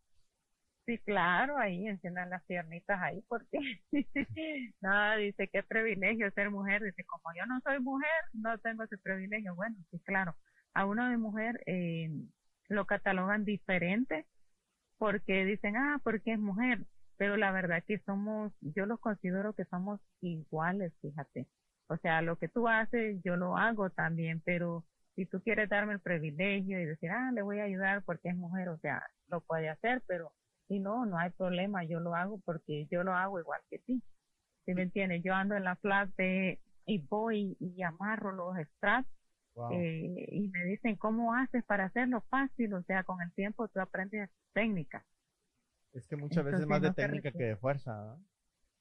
Sí, 0.89 0.97
claro, 0.97 1.59
ahí 1.59 1.85
enciendan 1.87 2.31
las 2.31 2.43
piernitas 2.45 2.99
ahí, 2.99 3.23
porque 3.27 3.59
no, 4.81 5.17
dice 5.17 5.47
qué 5.47 5.61
privilegio 5.61 6.31
ser 6.31 6.49
mujer. 6.49 6.81
Dice, 6.81 7.03
como 7.05 7.31
yo 7.37 7.45
no 7.45 7.61
soy 7.61 7.79
mujer, 7.79 8.09
no 8.33 8.57
tengo 8.57 8.81
ese 8.83 8.97
privilegio. 8.97 9.53
Bueno, 9.53 9.75
sí, 9.91 9.99
claro, 9.99 10.35
a 10.73 10.87
uno 10.87 11.07
de 11.07 11.17
mujer 11.17 11.61
eh, 11.67 12.09
lo 12.69 12.87
catalogan 12.87 13.45
diferente 13.45 14.25
porque 14.97 15.45
dicen, 15.45 15.77
ah, 15.77 16.01
porque 16.03 16.33
es 16.33 16.39
mujer. 16.39 16.87
Pero 17.17 17.37
la 17.37 17.51
verdad 17.51 17.83
que 17.85 17.99
somos, 17.99 18.51
yo 18.61 18.87
los 18.87 18.99
considero 18.99 19.53
que 19.53 19.65
somos 19.65 20.01
iguales, 20.21 20.91
fíjate. 21.01 21.45
O 21.87 21.97
sea, 21.97 22.23
lo 22.23 22.37
que 22.39 22.47
tú 22.49 22.67
haces, 22.67 23.21
yo 23.23 23.35
lo 23.35 23.57
hago 23.57 23.91
también, 23.91 24.41
pero 24.43 24.85
si 25.15 25.27
tú 25.27 25.39
quieres 25.43 25.69
darme 25.69 25.93
el 25.93 25.99
privilegio 25.99 26.79
y 26.81 26.85
decir, 26.85 27.11
ah, 27.11 27.31
le 27.31 27.43
voy 27.43 27.59
a 27.59 27.65
ayudar 27.65 28.03
porque 28.05 28.29
es 28.29 28.35
mujer, 28.35 28.69
o 28.69 28.79
sea, 28.79 29.03
lo 29.27 29.41
puede 29.41 29.69
hacer, 29.69 30.01
pero 30.07 30.33
si 30.69 30.79
no, 30.79 31.05
no 31.07 31.19
hay 31.19 31.31
problema, 31.31 31.85
yo 31.85 32.01
lo 32.01 32.15
hago 32.15 32.39
porque 32.45 32.87
yo 32.91 33.03
lo 33.03 33.13
hago 33.15 33.41
igual 33.41 33.61
que 33.71 33.79
ti. 33.81 34.03
¿Sí 34.65 34.75
me 34.75 34.83
entiendes? 34.83 35.23
Yo 35.23 35.33
ando 35.35 35.55
en 35.57 35.65
la 35.65 35.77
flat 35.77 36.09
de, 36.17 36.61
y 36.87 36.99
voy 36.99 37.57
y 37.59 37.83
amarro 37.83 38.31
los 38.33 38.55
straps 38.77 39.09
Wow. 39.55 39.71
eh, 39.73 40.27
y 40.31 40.49
me 40.49 40.65
dicen, 40.65 40.97
¿cómo 40.97 41.33
haces 41.35 41.63
para 41.65 41.85
hacerlo 41.85 42.21
fácil? 42.29 42.73
O 42.75 42.83
sea, 42.83 43.03
con 43.03 43.21
el 43.21 43.33
tiempo 43.33 43.67
tú 43.69 43.81
aprendes 43.81 44.29
técnica. 44.53 45.05
es 45.93 46.07
que 46.07 46.15
muchas 46.15 46.45
veces 46.45 46.65
entonces 46.65 46.67
más 46.67 46.81
de 46.81 46.89
no 46.89 46.93
técnica 46.95 47.31
que 47.31 47.43
de 47.43 47.57
fuerza. 47.57 47.91
¿ah? 47.93 48.17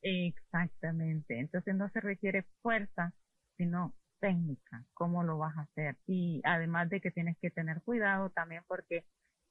Exactamente. 0.03 1.39
Entonces 1.41 1.75
no 1.77 1.89
se 1.91 2.01
requiere 2.01 2.45
fuerza, 2.63 3.15
sino 3.57 3.95
técnica, 4.21 4.85
cómo 4.95 5.23
lo 5.25 5.39
vas 5.39 5.57
a 5.57 5.63
hacer. 5.63 5.97
Y 6.07 6.41
además 6.45 6.89
de 6.91 7.01
que 7.01 7.11
tienes 7.11 7.37
que 7.41 7.51
tener 7.51 7.83
cuidado 7.83 8.31
también 8.31 8.63
porque 8.67 9.05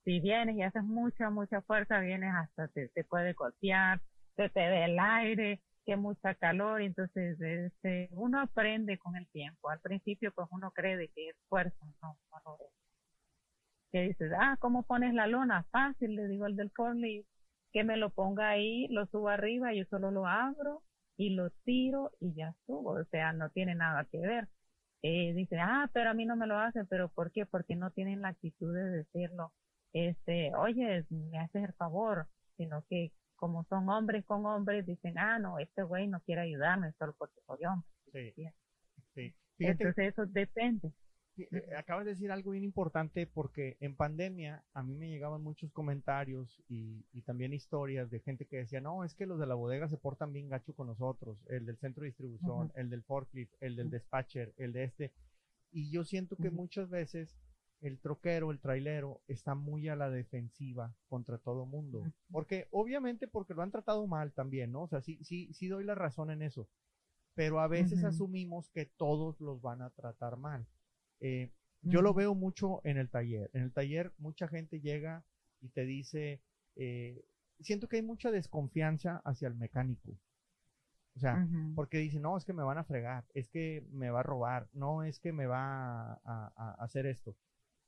si 0.07 0.21
vienes 0.21 0.55
y 0.55 0.61
haces 0.61 0.85
mucha, 0.85 1.29
mucha 1.29 1.61
fuerza, 1.63 1.99
vienes 1.99 2.33
hasta 2.33 2.69
te, 2.69 2.87
te 2.87 3.03
puede 3.03 3.33
golpear, 3.33 3.99
se 4.37 4.47
te 4.47 4.61
ve 4.61 4.85
el 4.85 4.97
aire, 4.97 5.61
que 5.85 5.97
mucha 5.97 6.33
calor, 6.35 6.81
entonces 6.81 7.37
este, 7.41 8.07
uno 8.11 8.39
aprende 8.39 8.97
con 8.99 9.17
el 9.17 9.27
tiempo. 9.27 9.69
Al 9.69 9.81
principio 9.81 10.31
pues 10.33 10.47
uno 10.51 10.71
cree 10.71 10.95
de 10.95 11.09
que 11.09 11.29
es 11.29 11.35
fuerza, 11.49 11.85
no, 12.01 12.17
no 12.31 12.55
es. 12.55 12.71
Que 13.91 14.01
dices, 14.03 14.31
ah, 14.39 14.55
¿cómo 14.61 14.83
pones 14.83 15.13
la 15.13 15.27
lona? 15.27 15.65
Fácil, 15.71 16.15
le 16.15 16.27
digo 16.29 16.45
al 16.45 16.55
del 16.55 16.71
forklift, 16.71 17.27
que 17.73 17.83
me 17.83 17.97
lo 17.97 18.09
ponga 18.09 18.47
ahí, 18.47 18.87
lo 18.87 19.07
subo 19.07 19.27
arriba, 19.27 19.73
yo 19.73 19.83
solo 19.89 20.09
lo 20.11 20.25
abro 20.25 20.83
y 21.17 21.31
lo 21.31 21.49
tiro 21.65 22.11
y 22.21 22.33
ya 22.33 22.55
subo, 22.65 22.91
o 22.91 23.05
sea, 23.11 23.33
no 23.33 23.49
tiene 23.49 23.75
nada 23.75 24.05
que 24.05 24.19
ver. 24.19 24.47
Eh, 25.01 25.33
dice, 25.33 25.57
ah, 25.59 25.89
pero 25.93 26.11
a 26.11 26.13
mí 26.13 26.25
no 26.25 26.37
me 26.37 26.47
lo 26.47 26.57
hacen, 26.57 26.87
pero 26.87 27.09
¿por 27.09 27.33
qué? 27.33 27.45
Porque 27.45 27.75
no 27.75 27.91
tienen 27.91 28.21
la 28.21 28.29
actitud 28.29 28.73
de 28.73 28.89
decirlo, 28.89 29.51
este, 29.93 30.53
oye, 30.55 31.05
me 31.09 31.39
haces 31.39 31.63
el 31.63 31.73
favor, 31.73 32.27
sino 32.57 32.83
que 32.89 33.11
como 33.35 33.63
son 33.65 33.87
hombres 33.89 34.25
con 34.25 34.45
hombres, 34.45 34.85
dicen, 34.85 35.17
ah, 35.17 35.37
no, 35.39 35.59
este 35.59 35.83
güey 35.83 36.07
no 36.07 36.19
quiere 36.21 36.41
ayudarme 36.41 36.91
solo 36.93 37.13
porque 37.17 37.39
soy 37.45 37.65
hombre. 37.65 37.87
Sí, 38.11 38.33
sí. 39.13 39.35
Fíjate, 39.57 39.83
Entonces 39.83 40.13
eso 40.13 40.25
depende. 40.25 40.91
eh, 41.37 41.75
acabas 41.77 42.05
de 42.05 42.11
decir 42.11 42.31
algo 42.31 42.51
bien 42.51 42.63
importante 42.63 43.27
porque 43.27 43.77
en 43.79 43.95
pandemia 43.95 44.63
a 44.73 44.81
mí 44.81 44.95
me 44.95 45.07
llegaban 45.09 45.43
muchos 45.43 45.71
comentarios 45.71 46.63
y, 46.67 47.05
y 47.13 47.21
también 47.21 47.53
historias 47.53 48.09
de 48.09 48.19
gente 48.21 48.45
que 48.45 48.57
decía, 48.57 48.81
no, 48.81 49.03
es 49.03 49.13
que 49.13 49.27
los 49.27 49.39
de 49.39 49.45
la 49.45 49.53
bodega 49.55 49.87
se 49.87 49.97
portan 49.97 50.33
bien 50.33 50.49
gacho 50.49 50.73
con 50.73 50.87
nosotros, 50.87 51.43
el 51.49 51.65
del 51.67 51.77
centro 51.77 52.01
de 52.01 52.07
distribución, 52.09 52.71
el 52.75 52.89
del 52.89 53.03
forklift, 53.03 53.53
el 53.59 53.75
del 53.75 53.91
dispatcher, 53.91 54.53
el 54.57 54.73
de 54.73 54.83
este. 54.85 55.13
Y 55.71 55.91
yo 55.91 56.03
siento 56.03 56.35
que 56.37 56.49
muchas 56.49 56.89
veces 56.89 57.37
el 57.81 57.99
troquero, 57.99 58.51
el 58.51 58.59
trailero, 58.59 59.21
está 59.27 59.55
muy 59.55 59.87
a 59.87 59.95
la 59.95 60.09
defensiva 60.09 60.95
contra 61.07 61.37
todo 61.37 61.65
mundo. 61.65 62.03
Porque, 62.31 62.67
obviamente, 62.71 63.27
porque 63.27 63.53
lo 63.53 63.61
han 63.61 63.71
tratado 63.71 64.07
mal 64.07 64.33
también, 64.33 64.71
¿no? 64.71 64.83
O 64.83 64.87
sea, 64.87 65.01
sí, 65.01 65.23
sí, 65.23 65.53
sí 65.53 65.67
doy 65.67 65.83
la 65.83 65.95
razón 65.95 66.31
en 66.31 66.41
eso. 66.41 66.67
Pero 67.35 67.59
a 67.59 67.67
veces 67.67 68.03
asumimos 68.03 68.69
que 68.71 68.85
todos 68.85 69.39
los 69.39 69.61
van 69.61 69.83
a 69.83 69.91
tratar 69.91 70.37
mal. 70.37 70.65
Eh, 71.19 71.51
yo 71.83 72.01
lo 72.01 72.13
veo 72.13 72.33
mucho 72.33 72.81
en 72.83 72.97
el 72.97 73.09
taller. 73.09 73.51
En 73.53 73.61
el 73.61 73.71
taller 73.71 74.11
mucha 74.17 74.47
gente 74.47 74.81
llega 74.81 75.23
y 75.61 75.69
te 75.69 75.85
dice, 75.85 76.41
eh, 76.75 77.23
siento 77.59 77.87
que 77.87 77.97
hay 77.97 78.01
mucha 78.01 78.31
desconfianza 78.31 79.21
hacia 79.23 79.47
el 79.47 79.55
mecánico. 79.55 80.17
O 81.15 81.19
sea, 81.19 81.47
porque 81.73 81.97
dice, 81.97 82.19
no, 82.19 82.37
es 82.37 82.45
que 82.45 82.53
me 82.53 82.61
van 82.61 82.77
a 82.77 82.83
fregar, 82.83 83.25
es 83.33 83.49
que 83.49 83.83
me 83.91 84.11
va 84.11 84.19
a 84.19 84.23
robar, 84.23 84.69
no 84.73 85.03
es 85.03 85.19
que 85.19 85.33
me 85.33 85.47
va 85.47 86.13
a, 86.23 86.75
hacer 86.77 87.07
esto. 87.07 87.35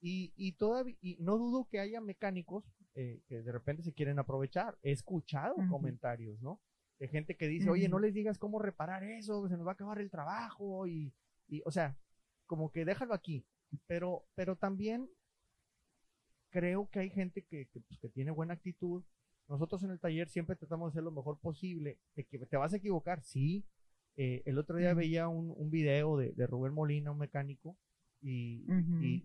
Y, 0.01 0.34
y 0.36 0.53
todavía, 0.53 0.96
y 1.01 1.18
no 1.20 1.38
dudo 1.38 1.68
que 1.70 1.79
haya 1.79 2.00
mecánicos 2.00 2.63
eh, 2.96 3.22
que 3.27 3.41
de 3.41 3.51
repente 3.51 3.84
se 3.84 3.94
quieren 3.94 4.20
aprovechar. 4.20 4.77
He 4.82 4.91
escuchado 4.91 5.56
comentarios, 5.70 6.41
¿no? 6.41 6.62
De 7.00 7.08
gente 7.08 7.38
que 7.38 7.48
dice, 7.48 7.70
oye, 7.70 7.88
no 7.89 8.00
les 8.00 8.13
digas 8.13 8.38
cómo 8.38 8.60
reparar 8.60 9.03
eso, 9.03 9.48
se 9.48 9.56
nos 9.56 9.65
va 9.65 9.72
a 9.72 9.74
acabar 9.74 10.00
el 10.00 10.10
trabajo 10.10 10.88
y, 10.88 11.13
y 11.48 11.62
o 11.65 11.72
sea, 11.72 11.98
como 12.46 12.72
que 12.72 12.86
déjalo 12.86 13.13
aquí. 13.13 13.46
Pero, 13.88 14.25
pero 14.36 14.56
también 14.56 15.10
creo 16.50 16.89
que 16.89 17.00
hay 17.00 17.10
gente 17.10 17.44
que, 17.44 17.68
que, 17.68 17.79
pues, 17.82 18.00
que 18.00 18.10
tiene 18.10 18.32
buena 18.32 18.56
actitud 18.56 19.03
nosotros 19.50 19.82
en 19.84 19.89
el 19.89 20.00
taller 20.00 20.29
siempre 20.29 20.56
tratamos 20.56 20.94
de 20.94 21.00
hacer 21.00 21.03
lo 21.03 21.12
mejor 21.12 21.39
posible. 21.39 21.98
que 22.15 22.24
¿Te 22.24 22.58
vas 22.58 22.72
a 22.74 22.77
equivocar? 22.77 23.24
Sí. 23.24 23.65
Eh, 24.15 24.44
el 24.46 24.60
otro 24.60 24.77
día 24.77 24.94
veía 24.94 25.27
un, 25.27 25.53
un 25.58 25.72
video 25.72 26.18
de, 26.18 26.34
de, 26.34 26.46
Rubén 26.46 26.74
Molina, 26.74 27.12
un 27.12 27.18
mecánico, 27.18 27.75
y, 28.21 28.65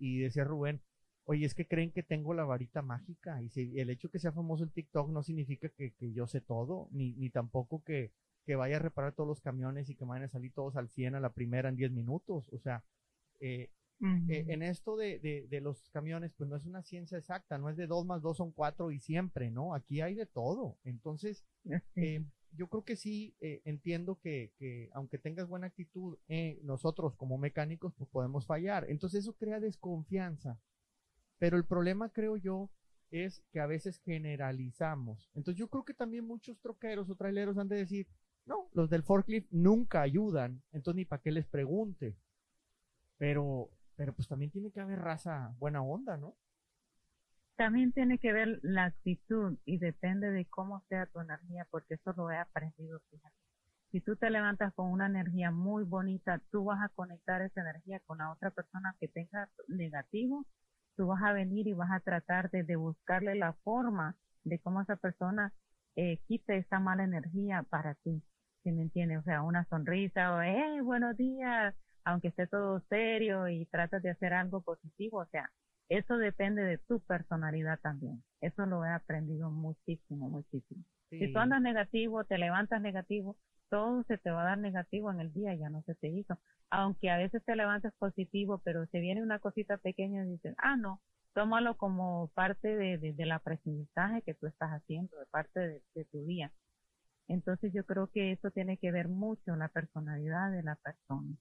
y, 0.00 0.18
decía 0.18 0.44
Rubén, 0.44 0.80
oye, 1.24 1.46
es 1.46 1.54
que 1.54 1.66
creen 1.66 1.90
que 1.90 2.02
tengo 2.02 2.34
la 2.34 2.44
varita 2.44 2.82
mágica. 2.82 3.42
Y 3.42 3.48
si, 3.50 3.78
el 3.78 3.90
hecho 3.90 4.10
que 4.10 4.18
sea 4.18 4.32
famoso 4.32 4.64
en 4.64 4.70
TikTok 4.70 5.10
no 5.10 5.22
significa 5.22 5.68
que, 5.68 5.92
que 5.92 6.12
yo 6.12 6.26
sé 6.26 6.40
todo, 6.40 6.88
ni, 6.92 7.14
ni 7.14 7.30
tampoco 7.30 7.82
que, 7.82 8.12
que, 8.44 8.56
vaya 8.56 8.76
a 8.76 8.80
reparar 8.80 9.14
todos 9.14 9.28
los 9.28 9.40
camiones 9.40 9.88
y 9.88 9.96
que 9.96 10.04
vayan 10.04 10.24
a 10.24 10.28
salir 10.28 10.52
todos 10.52 10.76
al 10.76 10.88
100 10.88 11.14
a 11.14 11.20
la 11.20 11.32
primera 11.32 11.68
en 11.68 11.76
10 11.76 11.92
minutos. 11.92 12.48
O 12.52 12.58
sea, 12.58 12.84
eh, 13.40 13.70
eh, 14.28 14.44
en 14.48 14.62
esto 14.62 14.96
de, 14.96 15.46
de, 15.48 15.60
los 15.60 15.88
camiones, 15.90 16.32
pues 16.36 16.50
no 16.50 16.56
es 16.56 16.66
una 16.66 16.82
ciencia 16.82 17.16
exacta, 17.16 17.56
no 17.58 17.70
es 17.70 17.76
de 17.76 17.86
dos 17.86 18.04
más 18.04 18.20
dos 18.20 18.36
son 18.36 18.50
cuatro 18.52 18.90
y 18.90 18.98
siempre, 18.98 19.50
¿no? 19.50 19.74
Aquí 19.74 20.00
hay 20.00 20.14
de 20.14 20.26
todo. 20.26 20.76
Entonces, 20.84 21.44
eh, 21.96 22.22
yo 22.56 22.68
creo 22.68 22.84
que 22.84 22.96
sí 22.96 23.34
eh, 23.40 23.62
entiendo 23.64 24.18
que, 24.20 24.52
que, 24.58 24.90
aunque 24.92 25.18
tengas 25.18 25.48
buena 25.48 25.66
actitud, 25.66 26.18
nosotros 26.62 27.16
como 27.16 27.38
mecánicos, 27.38 27.94
pues 27.94 28.08
podemos 28.10 28.46
fallar. 28.46 28.86
Entonces, 28.88 29.20
eso 29.20 29.34
crea 29.34 29.60
desconfianza. 29.60 30.58
Pero 31.38 31.56
el 31.56 31.64
problema, 31.64 32.10
creo 32.10 32.36
yo, 32.36 32.70
es 33.10 33.42
que 33.50 33.60
a 33.60 33.66
veces 33.66 34.00
generalizamos. 34.04 35.30
Entonces, 35.34 35.58
yo 35.58 35.68
creo 35.68 35.84
que 35.84 35.94
también 35.94 36.26
muchos 36.26 36.58
troqueros 36.60 37.10
o 37.10 37.14
traileros 37.14 37.58
han 37.58 37.68
de 37.68 37.76
decir, 37.76 38.06
no, 38.46 38.68
los 38.72 38.90
del 38.90 39.02
forklift 39.02 39.50
nunca 39.50 40.02
ayudan, 40.02 40.62
entonces 40.72 40.96
ni 40.96 41.04
para 41.04 41.22
qué 41.22 41.32
les 41.32 41.46
pregunte. 41.46 42.16
Pero 43.16 43.70
pero 43.96 44.12
pues 44.12 44.28
también 44.28 44.50
tiene 44.50 44.70
que 44.70 44.80
haber 44.80 45.00
raza 45.00 45.54
buena 45.58 45.82
onda, 45.82 46.16
¿no? 46.16 46.36
También 47.56 47.92
tiene 47.92 48.18
que 48.18 48.32
ver 48.32 48.58
la 48.62 48.86
actitud 48.86 49.58
y 49.64 49.78
depende 49.78 50.30
de 50.30 50.44
cómo 50.46 50.82
sea 50.88 51.06
tu 51.06 51.20
energía, 51.20 51.66
porque 51.70 51.94
eso 51.94 52.12
lo 52.16 52.30
he 52.30 52.36
aprendido, 52.36 53.00
fíjate. 53.10 53.34
Si 53.92 54.00
tú 54.00 54.16
te 54.16 54.28
levantas 54.28 54.74
con 54.74 54.90
una 54.90 55.06
energía 55.06 55.52
muy 55.52 55.84
bonita, 55.84 56.40
tú 56.50 56.64
vas 56.64 56.82
a 56.82 56.88
conectar 56.88 57.42
esa 57.42 57.60
energía 57.60 58.00
con 58.06 58.18
la 58.18 58.32
otra 58.32 58.50
persona 58.50 58.96
que 58.98 59.06
tenga 59.06 59.48
negativo, 59.68 60.46
tú 60.96 61.06
vas 61.06 61.22
a 61.22 61.32
venir 61.32 61.68
y 61.68 61.74
vas 61.74 61.92
a 61.92 62.00
tratar 62.00 62.50
de, 62.50 62.76
buscarle 62.76 63.36
la 63.36 63.52
forma 63.64 64.16
de 64.42 64.58
cómo 64.58 64.80
esa 64.82 64.96
persona 64.96 65.52
eh, 65.96 66.18
quite 66.26 66.56
esa 66.56 66.80
mala 66.80 67.04
energía 67.04 67.62
para 67.70 67.94
ti, 67.94 68.20
si 68.64 68.72
me 68.72 68.82
entiendes? 68.82 69.18
O 69.20 69.22
sea, 69.22 69.42
una 69.42 69.64
sonrisa 69.66 70.34
o, 70.34 70.42
hey, 70.42 70.80
buenos 70.80 71.16
días, 71.16 71.74
aunque 72.04 72.28
esté 72.28 72.48
todo 72.48 72.80
serio 72.88 73.48
y 73.48 73.66
tratas 73.66 74.02
de 74.02 74.10
hacer 74.10 74.34
algo 74.34 74.60
positivo, 74.62 75.18
o 75.18 75.26
sea, 75.26 75.50
eso 75.88 76.16
depende 76.16 76.62
de 76.62 76.78
tu 76.78 77.00
personalidad 77.00 77.78
también. 77.80 78.22
Eso 78.40 78.66
lo 78.66 78.84
he 78.84 78.90
aprendido 78.90 79.50
muchísimo, 79.50 80.28
muchísimo. 80.28 80.84
Si 81.10 81.32
tú 81.32 81.38
andas 81.38 81.60
negativo, 81.62 82.24
te 82.24 82.38
levantas 82.38 82.80
negativo, 82.80 83.36
todo 83.68 84.02
se 84.04 84.18
te 84.18 84.30
va 84.30 84.42
a 84.42 84.46
dar 84.46 84.58
negativo 84.58 85.10
en 85.10 85.20
el 85.20 85.32
día, 85.32 85.54
ya 85.54 85.68
no 85.68 85.82
se 85.82 85.94
te 85.94 86.08
hizo. 86.08 86.38
Aunque 86.70 87.10
a 87.10 87.18
veces 87.18 87.44
te 87.44 87.54
levantes 87.54 87.92
positivo, 87.98 88.60
pero 88.64 88.86
se 88.86 89.00
viene 89.00 89.22
una 89.22 89.38
cosita 89.38 89.76
pequeña 89.78 90.24
y 90.24 90.30
dices, 90.30 90.54
ah, 90.58 90.76
no, 90.76 91.00
tómalo 91.34 91.76
como 91.76 92.28
parte 92.34 92.76
de, 92.76 92.98
de, 92.98 93.12
del 93.12 93.32
aprendizaje 93.32 94.22
que 94.22 94.34
tú 94.34 94.46
estás 94.46 94.70
haciendo, 94.70 95.18
de 95.18 95.26
parte 95.26 95.60
de, 95.60 95.82
de, 95.94 96.04
tu 96.06 96.24
día. 96.24 96.52
Entonces 97.28 97.72
yo 97.72 97.84
creo 97.84 98.08
que 98.08 98.32
eso 98.32 98.50
tiene 98.50 98.78
que 98.78 98.92
ver 98.92 99.08
mucho 99.08 99.56
la 99.56 99.68
personalidad 99.68 100.50
de 100.50 100.62
la 100.62 100.76
persona. 100.76 101.36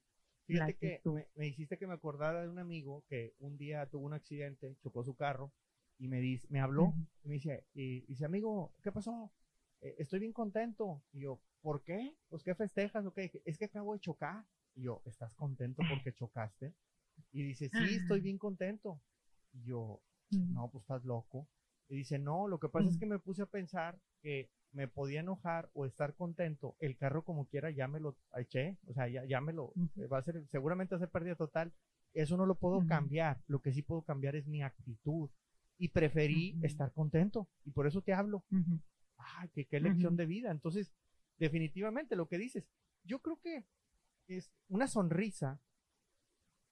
Fíjate 0.46 0.76
que 0.76 1.02
me, 1.36 1.48
hiciste 1.48 1.78
que 1.78 1.88
me 1.88 1.94
acordara 1.94 2.42
de 2.42 2.50
un 2.50 2.60
amigo 2.60 3.04
que 3.08 3.34
un 3.40 3.58
día 3.58 3.86
tuvo 3.88 4.06
un 4.06 4.14
accidente, 4.14 4.76
chocó 4.82 5.04
su 5.04 5.16
carro 5.16 5.54
y 5.98 6.08
me 6.08 6.20
dice, 6.20 6.48
me 6.50 6.60
habló 6.60 6.94
y 7.24 7.30
me 7.30 7.36
dice, 7.36 7.66
y, 7.74 8.02
dice, 8.02 8.26
amigo, 8.26 8.74
¿qué 8.82 8.92
pasó? 8.92 9.32
Eh, 9.82 9.96
estoy 10.00 10.20
bien 10.20 10.34
contento. 10.34 11.02
Y 11.14 11.22
yo, 11.22 11.40
¿por 11.62 11.84
qué? 11.84 12.16
Pues 12.30 12.44
qué 12.44 12.56
festejas 12.56 13.06
o 13.06 13.14
qué? 13.14 13.32
Es 13.46 13.58
que 13.58 13.66
acabo 13.66 13.94
de 13.94 14.00
chocar. 14.00 14.46
Y 14.76 14.84
yo, 14.84 15.02
¿estás 15.06 15.34
contento 15.36 15.82
porque 15.88 16.14
chocaste? 16.14 16.74
Y 17.32 17.44
dice, 17.44 17.70
sí, 17.70 17.96
estoy 17.96 18.22
bien 18.22 18.38
contento. 18.38 19.00
Y 19.54 19.64
yo, 19.64 20.02
no, 20.32 20.70
pues 20.70 20.84
estás 20.84 21.06
loco. 21.06 21.48
Y 21.90 21.98
dice, 21.98 22.20
no, 22.20 22.48
lo 22.48 22.60
que 22.60 22.70
pasa 22.70 22.90
es 22.90 22.98
que 22.98 23.06
me 23.06 23.20
puse 23.20 23.44
a 23.44 23.48
pensar 23.48 24.00
que 24.22 24.50
me 24.72 24.88
podía 24.88 25.20
enojar 25.20 25.70
o 25.74 25.86
estar 25.86 26.16
contento, 26.16 26.76
el 26.80 26.98
carro 26.98 27.24
como 27.24 27.46
quiera 27.46 27.70
ya 27.70 27.88
me 27.88 28.00
lo 28.00 28.18
eché, 28.36 28.78
o 28.88 28.94
sea, 28.94 29.08
ya, 29.08 29.24
ya 29.26 29.40
me 29.40 29.54
lo, 29.54 29.74
va 30.12 30.18
a 30.18 30.24
ser, 30.24 30.44
seguramente 30.50 30.96
va 30.96 30.98
a 30.98 31.00
ser 31.00 31.10
pérdida 31.10 31.36
total. 31.36 31.72
Eso 32.14 32.38
no 32.38 32.46
lo 32.46 32.56
puedo 32.56 32.86
cambiar, 32.88 33.42
lo 33.48 33.60
que 33.60 33.74
sí 33.74 33.82
puedo 33.82 34.04
cambiar 34.04 34.36
es 34.36 34.48
mi 34.48 34.62
actitud. 34.62 35.30
Y 35.78 35.90
preferí 35.90 36.58
estar 36.62 36.92
contento, 36.94 37.50
y 37.66 37.72
por 37.72 37.88
eso 37.88 38.02
te 38.02 38.14
hablo. 38.14 38.46
Ay, 39.18 39.50
qué, 39.54 39.66
qué 39.66 39.80
lección 39.80 40.16
de 40.16 40.26
vida. 40.26 40.52
Entonces, 40.52 40.94
definitivamente 41.38 42.16
lo 42.16 42.28
que 42.28 42.38
dices, 42.38 42.68
yo 43.04 43.20
creo 43.20 43.40
que 43.42 43.66
es 44.28 44.52
una 44.70 44.88
sonrisa 44.88 45.60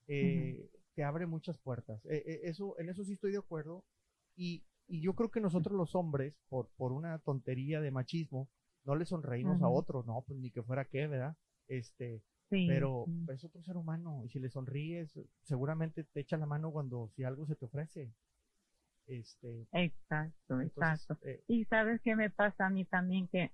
eh, 0.08 0.70
te 0.94 1.04
abre 1.04 1.26
muchas 1.26 1.58
puertas. 1.58 2.04
Eh, 2.06 2.22
eh, 2.26 2.40
eso, 2.44 2.78
en 2.78 2.88
eso 2.88 3.04
sí 3.04 3.14
estoy 3.14 3.32
de 3.32 3.38
acuerdo. 3.38 3.84
Y, 4.36 4.64
y 4.88 5.00
yo 5.00 5.14
creo 5.14 5.30
que 5.30 5.40
nosotros 5.40 5.76
los 5.76 5.94
hombres, 5.94 6.34
por, 6.48 6.68
por 6.76 6.92
una 6.92 7.18
tontería 7.18 7.80
de 7.80 7.90
machismo, 7.90 8.48
no 8.84 8.96
le 8.96 9.04
sonreímos 9.04 9.62
a 9.62 9.68
otro, 9.68 10.02
no, 10.02 10.22
pues 10.26 10.38
ni 10.38 10.50
que 10.50 10.62
fuera 10.62 10.84
qué, 10.84 11.06
¿verdad? 11.06 11.36
Este, 11.68 12.22
pero 12.48 13.06
es 13.32 13.44
otro 13.44 13.62
ser 13.62 13.76
humano 13.76 14.22
y 14.24 14.28
si 14.28 14.38
le 14.38 14.50
sonríes, 14.50 15.18
seguramente 15.42 16.04
te 16.04 16.20
echa 16.20 16.36
la 16.36 16.46
mano 16.46 16.70
cuando 16.70 17.08
si 17.14 17.24
algo 17.24 17.46
se 17.46 17.56
te 17.56 17.64
ofrece. 17.64 18.12
Este, 19.06 19.66
exacto, 19.72 20.60
exacto. 20.60 21.18
Eh, 21.22 21.42
y 21.48 21.64
sabes 21.64 22.00
qué 22.02 22.14
me 22.14 22.30
pasa 22.30 22.66
a 22.66 22.70
mí 22.70 22.84
también 22.84 23.28
que 23.28 23.52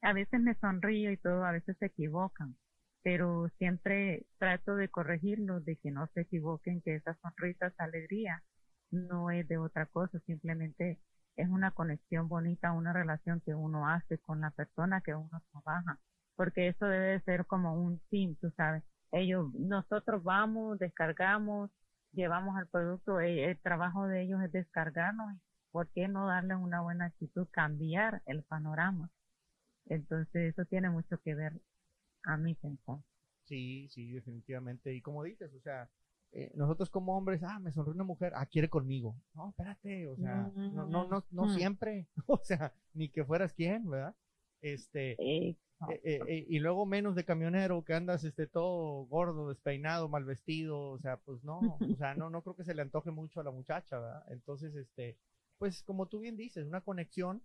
a 0.00 0.12
veces 0.12 0.40
me 0.40 0.54
sonrío 0.56 1.12
y 1.12 1.16
todo, 1.16 1.44
a 1.44 1.52
veces 1.52 1.76
se 1.78 1.86
equivocan, 1.86 2.56
pero 3.02 3.48
siempre 3.58 4.26
trato 4.38 4.74
de 4.76 4.88
corregirlos, 4.88 5.64
de 5.64 5.76
que 5.76 5.90
no 5.90 6.08
se 6.08 6.22
equivoquen, 6.22 6.82
que 6.82 6.96
esa 6.96 7.14
sonrisa 7.22 7.68
es 7.68 7.74
alegría 7.78 8.42
no 8.92 9.30
es 9.32 9.48
de 9.48 9.58
otra 9.58 9.86
cosa, 9.86 10.20
simplemente 10.26 11.00
es 11.36 11.48
una 11.48 11.72
conexión 11.72 12.28
bonita, 12.28 12.72
una 12.72 12.92
relación 12.92 13.40
que 13.42 13.54
uno 13.54 13.88
hace 13.88 14.18
con 14.18 14.40
la 14.40 14.50
persona 14.52 15.00
que 15.02 15.14
uno 15.14 15.42
trabaja, 15.52 15.98
porque 16.36 16.68
eso 16.68 16.86
debe 16.86 17.20
ser 17.22 17.46
como 17.46 17.74
un 17.74 18.00
team, 18.10 18.36
tú 18.40 18.50
sabes. 18.56 18.84
Ellos, 19.12 19.52
nosotros 19.54 20.22
vamos, 20.22 20.78
descargamos, 20.78 21.70
llevamos 22.12 22.58
el 22.60 22.68
producto, 22.68 23.20
el, 23.20 23.38
el 23.40 23.58
trabajo 23.60 24.06
de 24.08 24.22
ellos 24.22 24.42
es 24.42 24.52
descargarnos, 24.52 25.36
¿por 25.72 25.88
qué 25.90 26.08
no 26.08 26.26
darle 26.28 26.56
una 26.56 26.82
buena 26.82 27.06
actitud, 27.06 27.48
cambiar 27.50 28.22
el 28.26 28.44
panorama? 28.44 29.10
Entonces 29.86 30.52
eso 30.52 30.64
tiene 30.66 30.90
mucho 30.90 31.18
que 31.20 31.34
ver 31.34 31.60
a 32.24 32.36
mi 32.36 32.54
pensar. 32.56 32.98
Sí, 33.44 33.88
sí, 33.90 34.10
definitivamente. 34.12 34.92
Y 34.94 35.00
como 35.02 35.22
dices, 35.24 35.52
o 35.54 35.60
sea, 35.60 35.88
eh, 36.34 36.50
nosotros 36.54 36.88
como 36.88 37.14
hombres, 37.14 37.42
ah, 37.42 37.58
me 37.58 37.72
sonríe 37.72 37.94
una 37.94 38.04
mujer, 38.04 38.32
ah, 38.34 38.46
quiere 38.46 38.70
conmigo. 38.70 39.14
No, 39.34 39.50
espérate, 39.50 40.08
o 40.08 40.16
sea, 40.16 40.50
no, 40.56 40.86
no, 40.86 41.06
no, 41.06 41.24
no 41.30 41.44
mm. 41.44 41.54
siempre, 41.54 42.08
o 42.26 42.40
sea, 42.42 42.72
ni 42.94 43.10
que 43.10 43.24
fueras 43.24 43.52
quien, 43.52 43.88
¿verdad? 43.90 44.14
Este, 44.62 45.12
eh, 45.20 45.56
eh, 46.04 46.46
y 46.48 46.58
luego 46.60 46.86
menos 46.86 47.16
de 47.16 47.26
camionero 47.26 47.84
que 47.84 47.92
andas, 47.92 48.24
este, 48.24 48.46
todo 48.46 49.04
gordo, 49.06 49.50
despeinado, 49.50 50.08
mal 50.08 50.24
vestido, 50.24 50.80
o 50.80 50.98
sea, 51.00 51.18
pues 51.18 51.44
no, 51.44 51.58
o 51.78 51.96
sea, 51.98 52.14
no, 52.14 52.30
no 52.30 52.40
creo 52.40 52.56
que 52.56 52.64
se 52.64 52.74
le 52.74 52.80
antoje 52.80 53.10
mucho 53.10 53.40
a 53.40 53.44
la 53.44 53.50
muchacha, 53.50 53.98
¿verdad? 53.98 54.24
Entonces, 54.32 54.74
este, 54.74 55.18
pues 55.58 55.82
como 55.82 56.06
tú 56.06 56.20
bien 56.20 56.38
dices, 56.38 56.66
una 56.66 56.80
conexión, 56.80 57.42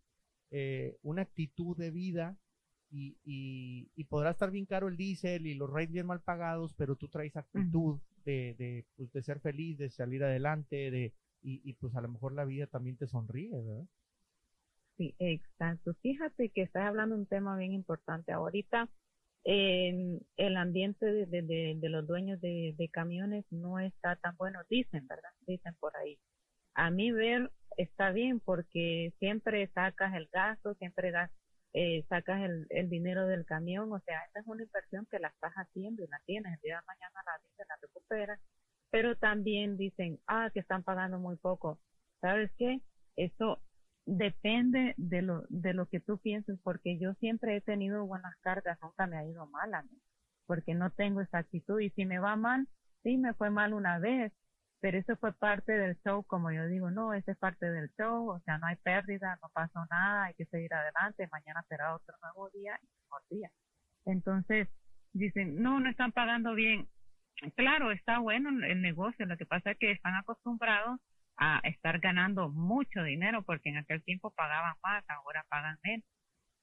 una 1.02 1.24
actitud 1.24 1.76
de 1.76 1.92
vida, 1.92 2.38
y, 2.90 3.18
y, 3.26 3.92
y, 3.96 4.06
podrá 4.06 4.30
estar 4.30 4.50
bien 4.50 4.66
caro 4.66 4.88
el 4.88 4.96
diésel 4.96 5.46
y 5.46 5.56
los 5.56 5.70
rates 5.70 5.92
bien 5.92 6.06
mal 6.06 6.22
pagados, 6.22 6.74
pero 6.74 6.96
tú 6.96 7.10
traes 7.10 7.36
actitud 7.36 8.00
de, 8.28 8.56
de, 8.60 8.86
pues, 8.98 9.12
de 9.14 9.24
ser 9.24 9.40
feliz, 9.40 9.78
de 9.78 9.90
salir 9.90 10.24
adelante, 10.24 10.92
de, 10.92 11.14
y, 11.42 11.62
y, 11.64 11.74
pues 11.76 11.96
a 11.96 12.02
lo 12.02 12.10
mejor 12.10 12.34
la 12.34 12.46
vida 12.46 12.68
también 12.68 12.98
te 12.98 13.08
sonríe, 13.08 13.50
¿verdad? 13.62 13.86
Sí, 14.98 15.16
exacto. 15.20 15.94
Fíjate 16.02 16.50
que 16.50 16.64
estás 16.64 16.84
hablando 16.86 17.16
de 17.16 17.22
un 17.22 17.28
tema 17.28 17.56
bien 17.58 17.74
importante. 17.74 18.32
Ahorita 18.32 18.90
eh, 19.46 20.20
el 20.38 20.58
ambiente 20.58 21.06
de, 21.06 21.26
de, 21.26 21.76
de 21.80 21.90
los 21.90 22.06
dueños 22.08 22.42
de, 22.42 22.90
camiones 22.92 23.46
no 23.52 23.80
está 23.80 24.16
tan 24.18 24.36
bueno, 24.38 24.60
dicen, 24.70 25.08
¿verdad? 25.08 25.30
Dicen 25.48 25.76
por 25.80 25.96
ahí. 25.98 26.20
A 26.74 26.92
mí 26.92 27.12
ver 27.12 27.52
está 27.78 28.12
bien 28.12 28.40
porque 28.40 29.14
siempre 29.20 29.68
sacas 29.74 30.16
el 30.16 30.28
gasto, 30.34 30.74
siempre 30.76 31.12
eh, 31.78 32.04
sacas 32.10 32.42
el, 32.42 32.66
el, 32.72 32.90
dinero 32.90 33.28
del 33.28 33.46
camión, 33.46 33.92
o 33.94 34.00
sea, 34.00 34.20
esta 34.26 34.40
es 34.40 34.48
una 34.48 34.64
inversión 34.64 35.06
que 35.12 35.20
la 35.20 35.28
estás 35.28 35.54
haciendo 35.54 36.04
y 36.04 36.08
la 36.08 36.20
tienes, 36.26 36.54
el 36.54 36.60
día 36.62 36.78
de 36.78 36.86
mañana 36.88 37.22
la 37.24 37.38
dices, 37.44 37.68
la 37.70 37.76
recuperas, 37.80 38.40
pero 38.90 39.16
también 39.16 39.78
dicen, 39.78 40.20
ah, 40.26 40.50
que 40.52 40.60
están 40.60 40.82
pagando 40.84 41.20
muy 41.20 41.36
poco. 41.36 41.80
¿Sabes 42.20 42.52
qué? 42.58 42.82
Eso 43.16 43.62
depende 44.08 44.96
de 44.98 45.22
lo, 45.22 45.44
de 45.50 45.76
lo 45.76 45.88
que 45.88 46.00
tú 46.00 46.18
pienses, 46.18 46.58
porque 46.64 46.98
yo 46.98 47.14
siempre 47.16 47.56
he 47.56 47.62
tenido 47.62 48.08
buenas 48.08 48.36
cargas, 48.42 48.80
nunca 48.82 49.06
me 49.06 49.18
ha 49.18 49.26
ido 49.26 49.46
mal 49.46 49.72
a 49.76 49.86
porque 50.48 50.74
no 50.74 50.90
tengo 50.90 51.22
esa 51.22 51.40
actitud 51.40 51.80
y 51.80 51.92
si 51.92 52.06
me 52.06 52.18
va 52.18 52.36
mal, 52.36 52.68
sí 53.04 53.18
me 53.18 53.36
fue 53.36 53.52
mal 53.52 53.74
una 53.74 54.00
vez, 54.00 54.34
pero 54.80 54.98
eso 54.98 55.16
fue 55.18 55.34
parte 55.34 55.72
del 55.72 55.98
show, 56.04 56.24
como 56.24 56.52
yo 56.52 56.68
digo, 56.68 56.92
no, 56.92 57.14
ese 57.14 57.32
es 57.32 57.38
parte 57.38 57.70
del 57.70 57.90
show, 57.98 58.30
o 58.30 58.40
sea, 58.42 58.58
no 58.58 58.68
hay 58.68 58.76
pérdida, 58.78 59.38
no 59.42 59.50
pasó 59.54 59.86
nada, 59.90 60.26
hay 60.26 60.34
que 60.36 60.46
seguir 60.46 60.74
adelante, 60.74 61.28
mañana 61.32 61.64
será 61.68 61.96
otro 61.96 62.16
nuevo 62.22 62.50
día 62.52 62.78
y 62.82 62.88
mejor 63.04 63.22
día. 63.30 63.52
Entonces, 64.06 64.68
dicen, 65.14 65.62
no, 65.62 65.80
no 65.80 65.90
están 65.90 66.12
pagando 66.12 66.54
bien. 66.54 66.88
Claro, 67.56 67.92
está 67.92 68.20
bueno 68.20 68.50
el 68.50 68.82
negocio, 68.82 69.26
lo 69.26 69.38
que 69.38 69.46
pasa 69.46 69.72
es 69.72 69.78
que 69.80 69.92
están 69.92 70.16
acostumbrados 70.16 71.00
a 71.38 71.60
estar 71.64 72.00
ganando 72.00 72.50
mucho 72.50 73.04
dinero 73.04 73.44
porque 73.44 73.70
en 73.70 73.78
aquel 73.78 74.04
tiempo 74.04 74.32
pagaban 74.32 74.74
más, 74.84 75.04
ahora 75.08 75.46
pagan 75.50 75.78
menos. 75.84 76.06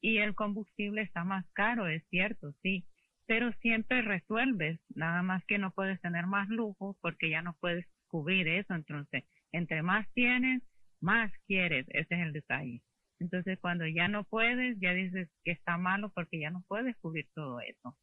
Y 0.01 0.19
el 0.19 0.35
combustible 0.35 1.03
está 1.03 1.25
más 1.25 1.47
caro, 1.53 1.89
es 1.89 2.05
cierto, 2.11 2.53
sí, 2.63 2.85
pero 3.27 3.53
siempre 3.61 4.03
resuelves, 4.03 4.81
nada 4.95 5.23
más 5.23 5.45
que 5.47 5.59
no 5.59 5.71
puedes 5.73 6.01
tener 6.01 6.27
más 6.27 6.49
lujo 6.49 6.97
porque 7.01 7.31
ya 7.31 7.43
no 7.43 7.55
puedes 7.61 7.87
cubrir 8.09 8.49
eso, 8.49 8.75
entonces, 8.75 9.25
entre 9.53 9.83
más 9.83 10.07
tienes, 10.15 10.63
más 11.01 11.33
quieres, 11.47 11.87
ese 11.89 12.15
es 12.15 12.21
el 12.21 12.33
detalle. 12.33 12.83
Entonces, 13.21 13.59
cuando 13.61 13.87
ya 13.87 14.09
no 14.09 14.25
puedes, 14.25 14.79
ya 14.81 14.93
dices 14.93 15.31
que 15.45 15.53
está 15.53 15.79
malo 15.79 16.11
porque 16.11 16.39
ya 16.41 16.51
no 16.51 16.63
puedes 16.69 16.97
cubrir 16.99 17.29
todo 17.35 17.61
eso. 17.61 17.97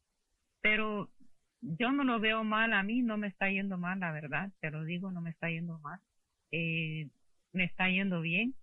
Pero 0.62 1.10
yo 1.60 1.92
no 1.92 2.04
lo 2.04 2.20
veo 2.20 2.44
mal, 2.44 2.72
a 2.72 2.82
mí 2.82 3.02
no 3.02 3.18
me 3.18 3.28
está 3.28 3.50
yendo 3.50 3.78
mal, 3.78 4.00
la 4.00 4.12
verdad, 4.12 4.50
te 4.60 4.70
lo 4.70 4.84
digo, 4.84 5.12
no 5.12 5.20
me 5.20 5.30
está 5.30 5.50
yendo 5.50 5.78
mal 5.80 6.00
eh, 6.52 7.08
me 7.52 7.64
está 7.64 7.88
yendo 7.88 8.20
bien. 8.20 8.54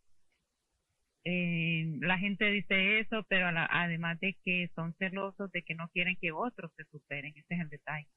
Eh, 1.32 1.86
la 2.02 2.18
gente 2.18 2.50
dice 2.50 3.02
eso, 3.02 3.24
pero 3.30 3.46
además 3.70 4.20
de 4.20 4.36
que 4.44 4.72
son 4.74 4.96
celosos, 4.96 5.52
de 5.52 5.62
que 5.62 5.76
no 5.76 5.88
quieren 5.90 6.18
que 6.20 6.32
otros 6.32 6.72
se 6.76 6.86
superen, 6.86 7.34
ese 7.36 7.54
es 7.54 7.60
el 7.60 7.70
detalle. 7.70 8.08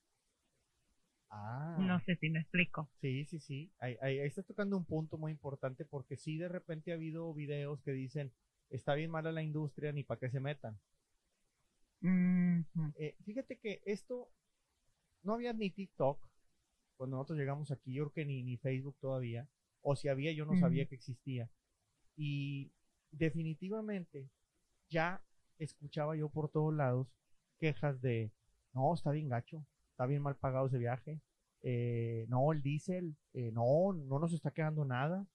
Ah. 1.29 1.77
No 1.79 2.01
sé 2.01 2.17
si 2.17 2.31
me 2.31 2.41
explico. 2.41 2.89
Sí, 3.03 3.27
sí, 3.27 3.39
sí. 3.39 3.71
Ahí, 3.81 3.99
ahí, 4.01 4.19
estás 4.21 4.47
tocando 4.47 4.79
un 4.79 4.87
punto 4.87 5.19
muy 5.19 5.31
importante 5.31 5.85
porque 5.85 6.17
sí 6.17 6.39
de 6.39 6.49
repente 6.49 6.91
ha 6.91 6.95
habido 6.95 7.35
videos 7.35 7.83
que 7.83 7.93
dicen, 7.93 8.33
está 8.71 8.95
bien 8.95 9.11
mala 9.11 9.31
la 9.31 9.43
industria, 9.43 9.93
ni 9.93 10.05
para 10.05 10.21
qué 10.21 10.31
se 10.31 10.41
metan. 10.41 10.81
eh, 12.97 13.15
fíjate 13.27 13.59
que 13.59 13.83
esto, 13.85 14.31
no 15.23 15.35
había 15.35 15.53
ni 15.53 15.71
TikTok 15.71 16.19
cuando 16.97 17.17
nosotros 17.17 17.39
llegamos 17.39 17.71
aquí, 17.71 17.93
yo 17.93 18.05
creo 18.05 18.15
que 18.15 18.25
ni, 18.25 18.43
ni 18.43 18.57
Facebook 18.57 18.97
todavía 19.01 19.47
o 19.83 19.97
si 19.97 20.09
había 20.09 20.33
yo 20.33 20.47
no 20.47 20.59
sabía 20.59 20.87
que 20.87 20.95
existía. 20.95 21.51
Y 22.17 22.73
definitivamente 23.13 24.29
ya 24.89 25.23
escuchaba 25.59 26.17
yo 26.17 26.29
por 26.29 26.51
todos 26.51 26.75
lados 26.75 27.09
quejas 27.59 28.01
de, 28.01 28.33
no, 28.73 28.93
está 28.93 29.13
bien 29.13 29.29
gacho, 29.29 29.65
está 29.93 30.07
bien 30.07 30.23
mal 30.23 30.37
pagado 30.37 30.67
ese 30.67 30.79
viaje, 30.79 31.21
eh, 31.63 32.27
no, 32.29 32.53
el 32.53 32.63
diésel, 32.63 33.17
eh, 33.35 33.53
no, 33.53 33.93
no 33.93 34.19
nos 34.19 34.33
está 34.33 34.51
quedando 34.51 34.85
nada. 34.85 35.27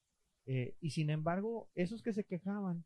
Eh, 0.45 0.75
y 0.79 0.91
sin 0.91 1.09
embargo, 1.09 1.69
esos 1.73 2.01
que 2.01 2.13
se 2.13 2.25
quejaban, 2.25 2.85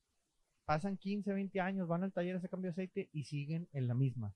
pasan 0.66 0.98
15, 0.98 1.34
20 1.34 1.60
años, 1.60 1.88
van 1.88 2.04
al 2.04 2.14
taller 2.14 2.36
a 2.36 2.38
hacer 2.38 2.50
cambio 2.50 2.70
de 2.70 2.74
aceite 2.74 3.10
y 3.12 3.24
siguen 3.24 3.68
en 3.74 3.88
la 3.88 3.96
misma. 3.96 4.34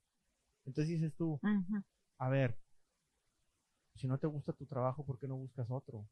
Entonces 0.65 0.99
dices 0.99 1.13
tú, 1.15 1.39
a 2.17 2.29
ver, 2.29 2.57
si 3.95 4.07
no 4.07 4.17
te 4.17 4.27
gusta 4.27 4.53
tu 4.53 4.65
trabajo, 4.65 5.05
¿por 5.05 5.19
qué 5.19 5.27
no 5.27 5.37
buscas 5.37 5.69
otro? 5.69 6.07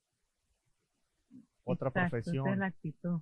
Otra 1.64 1.92
profesión. 1.92 2.46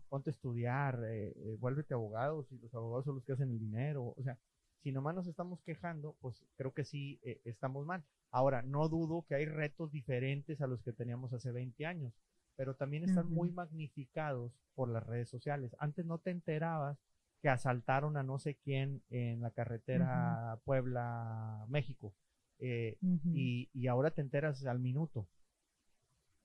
Ponte 0.10 0.30
a 0.30 0.34
estudiar, 0.34 1.04
eh, 1.06 1.34
eh, 1.36 1.58
vuélvete 1.60 1.94
abogado, 1.94 2.44
si 2.44 2.58
los 2.58 2.74
abogados 2.74 3.06
son 3.06 3.16
los 3.16 3.26
que 3.26 3.34
hacen 3.34 3.52
el 3.52 3.60
dinero. 3.60 4.14
O 4.18 4.24
sea, 4.24 4.38
si 4.82 4.92
nomás 4.92 5.16
nos 5.16 5.28
estamos 5.28 5.62
quejando, 5.62 6.16
pues 6.22 6.44
creo 6.56 6.74
que 6.74 6.84
sí 6.84 7.20
eh, 7.24 7.40
estamos 7.46 7.86
mal. 7.86 8.04
Ahora, 8.32 8.62
no 8.62 8.88
dudo 8.90 9.26
que 9.28 9.36
hay 9.36 9.46
retos 9.46 9.92
diferentes 9.92 10.62
a 10.62 10.68
los 10.68 10.82
que 10.82 10.94
teníamos 10.94 11.34
hace 11.34 11.52
20 11.52 11.86
años, 11.86 12.14
pero 12.56 12.76
también 12.76 13.04
están 13.04 13.30
muy 13.30 13.52
magnificados 13.52 14.54
por 14.74 14.90
las 14.90 15.06
redes 15.06 15.30
sociales. 15.30 15.76
Antes 15.80 16.06
no 16.06 16.18
te 16.18 16.32
enterabas 16.32 16.98
que 17.42 17.50
asaltaron 17.50 18.18
a 18.18 18.24
no 18.24 18.40
sé 18.40 18.56
quién 18.56 19.02
en 19.10 19.42
la 19.42 19.52
carretera 19.52 20.60
Puebla-México. 20.64 22.14
y, 22.60 23.70
y 23.74 23.88
ahora 23.88 24.12
te 24.12 24.22
enteras 24.22 24.66
al 24.66 24.80
minuto. 24.80 25.28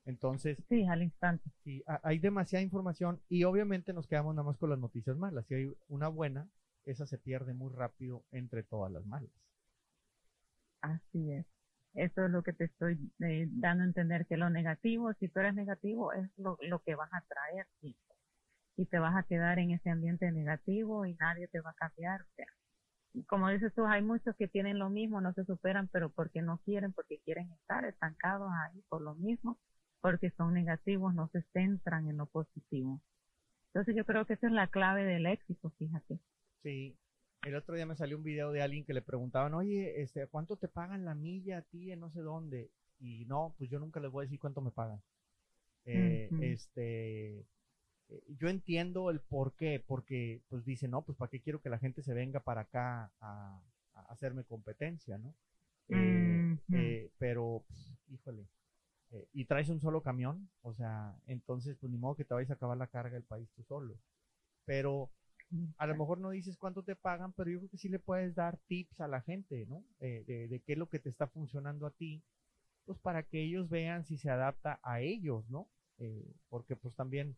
Entonces, 0.06 0.56
sí, 0.68 0.86
al 0.86 1.02
instante. 1.02 1.50
Sí, 1.64 1.82
hay 2.02 2.20
demasiada 2.20 2.62
información 2.62 3.20
y 3.28 3.42
obviamente 3.42 3.92
nos 3.92 4.06
quedamos 4.06 4.34
nada 4.34 4.46
más 4.46 4.56
con 4.56 4.70
las 4.70 4.78
noticias 4.78 5.16
malas. 5.16 5.44
Si 5.46 5.54
hay 5.54 5.72
una 5.88 6.06
buena, 6.08 6.48
esa 6.84 7.06
se 7.06 7.18
pierde 7.18 7.52
muy 7.54 7.74
rápido 7.74 8.24
entre 8.30 8.62
todas 8.62 8.92
las 8.92 9.04
malas. 9.04 9.30
Así 10.80 11.32
es. 11.32 11.44
Eso 11.94 12.24
es 12.24 12.30
lo 12.30 12.44
que 12.44 12.52
te 12.52 12.64
estoy 12.64 12.98
eh, 13.20 13.48
dando 13.50 13.82
a 13.82 13.86
entender, 13.86 14.26
que 14.26 14.36
lo 14.36 14.48
negativo, 14.48 15.12
si 15.14 15.28
tú 15.28 15.40
eres 15.40 15.54
negativo, 15.54 16.12
es 16.12 16.30
lo, 16.36 16.56
lo 16.60 16.78
que 16.80 16.94
vas 16.94 17.10
a 17.12 17.22
traer. 17.22 17.66
Y 18.76 18.86
te 18.86 18.98
vas 18.98 19.16
a 19.16 19.24
quedar 19.24 19.58
en 19.58 19.72
ese 19.72 19.90
ambiente 19.90 20.30
negativo 20.30 21.04
y 21.04 21.14
nadie 21.14 21.48
te 21.48 21.60
va 21.60 21.70
a 21.70 21.74
cambiar. 21.74 22.20
O 22.20 22.26
sea, 22.36 22.46
como 23.26 23.48
dices 23.48 23.72
tú, 23.74 23.86
hay 23.86 24.02
muchos 24.02 24.36
que 24.36 24.46
tienen 24.46 24.78
lo 24.78 24.90
mismo, 24.90 25.20
no 25.20 25.32
se 25.32 25.44
superan, 25.46 25.88
pero 25.88 26.10
porque 26.10 26.42
no 26.42 26.58
quieren, 26.58 26.92
porque 26.92 27.18
quieren 27.24 27.50
estar 27.52 27.84
estancados 27.86 28.52
ahí 28.52 28.84
por 28.88 29.00
lo 29.00 29.14
mismo 29.14 29.58
porque 30.00 30.30
son 30.30 30.54
negativos, 30.54 31.14
no 31.14 31.28
se 31.28 31.42
centran 31.52 32.08
en 32.08 32.16
lo 32.16 32.26
positivo. 32.26 33.00
Entonces 33.68 33.94
yo 33.94 34.04
creo 34.04 34.24
que 34.24 34.34
esa 34.34 34.46
es 34.46 34.52
la 34.52 34.68
clave 34.68 35.04
del 35.04 35.26
éxito, 35.26 35.70
fíjate. 35.78 36.18
Sí, 36.62 36.96
el 37.44 37.54
otro 37.54 37.74
día 37.74 37.86
me 37.86 37.96
salió 37.96 38.16
un 38.16 38.24
video 38.24 38.52
de 38.52 38.62
alguien 38.62 38.84
que 38.84 38.94
le 38.94 39.02
preguntaban, 39.02 39.54
oye, 39.54 40.00
este, 40.02 40.26
¿cuánto 40.26 40.56
te 40.56 40.68
pagan 40.68 41.04
la 41.04 41.14
milla 41.14 41.58
a 41.58 41.62
ti 41.62 41.92
en 41.92 42.00
no 42.00 42.10
sé 42.10 42.20
dónde? 42.20 42.70
Y 42.98 43.24
no, 43.26 43.54
pues 43.58 43.70
yo 43.70 43.78
nunca 43.78 44.00
les 44.00 44.10
voy 44.10 44.22
a 44.22 44.26
decir 44.26 44.40
cuánto 44.40 44.60
me 44.60 44.70
pagan. 44.70 45.02
Eh, 45.84 46.28
Este, 46.40 47.46
eh, 48.08 48.22
yo 48.38 48.48
entiendo 48.48 49.10
el 49.10 49.20
por 49.20 49.54
qué, 49.54 49.82
porque 49.86 50.42
pues 50.48 50.64
dice, 50.64 50.88
no, 50.88 51.02
pues 51.02 51.16
para 51.18 51.30
qué 51.30 51.40
quiero 51.40 51.60
que 51.60 51.70
la 51.70 51.78
gente 51.78 52.02
se 52.02 52.14
venga 52.14 52.40
para 52.40 52.62
acá 52.62 53.12
a, 53.20 53.60
hacerme 54.08 54.44
competencia, 54.44 55.18
¿no? 55.18 55.34
Eh, 55.88 56.58
eh, 56.72 57.10
pero, 57.18 57.64
pues, 57.66 57.98
híjole, 58.08 58.46
eh, 59.12 59.28
y 59.32 59.44
traes 59.44 59.68
un 59.68 59.80
solo 59.80 60.02
camión, 60.02 60.48
o 60.62 60.74
sea, 60.74 61.16
entonces 61.26 61.76
pues 61.80 61.90
ni 61.90 61.98
modo 61.98 62.16
que 62.16 62.24
te 62.24 62.34
vayas 62.34 62.50
a 62.50 62.54
acabar 62.54 62.76
la 62.76 62.88
carga 62.88 63.14
del 63.14 63.24
país 63.24 63.48
tú 63.54 63.62
solo. 63.64 63.96
Pero 64.64 65.10
a 65.78 65.86
lo 65.86 65.96
mejor 65.96 66.18
no 66.18 66.30
dices 66.30 66.56
cuánto 66.56 66.82
te 66.82 66.96
pagan, 66.96 67.32
pero 67.32 67.50
yo 67.50 67.58
creo 67.58 67.70
que 67.70 67.78
sí 67.78 67.88
le 67.88 68.00
puedes 68.00 68.34
dar 68.34 68.58
tips 68.66 69.00
a 69.00 69.08
la 69.08 69.20
gente, 69.20 69.66
¿no? 69.66 69.84
de, 70.00 70.48
de, 70.48 70.60
qué 70.60 70.72
es 70.72 70.78
lo 70.78 70.88
que 70.88 70.98
te 70.98 71.08
está 71.08 71.28
funcionando 71.28 71.86
a 71.86 71.92
ti, 71.92 72.22
pues 72.84 72.98
para 72.98 73.22
que 73.22 73.42
ellos 73.42 73.68
vean 73.68 74.04
si 74.04 74.16
se 74.16 74.30
adapta 74.30 74.80
a 74.82 75.00
ellos, 75.00 75.48
¿no? 75.50 75.68
Eh, 75.98 76.34
porque 76.48 76.76
pues 76.76 76.94
también 76.94 77.36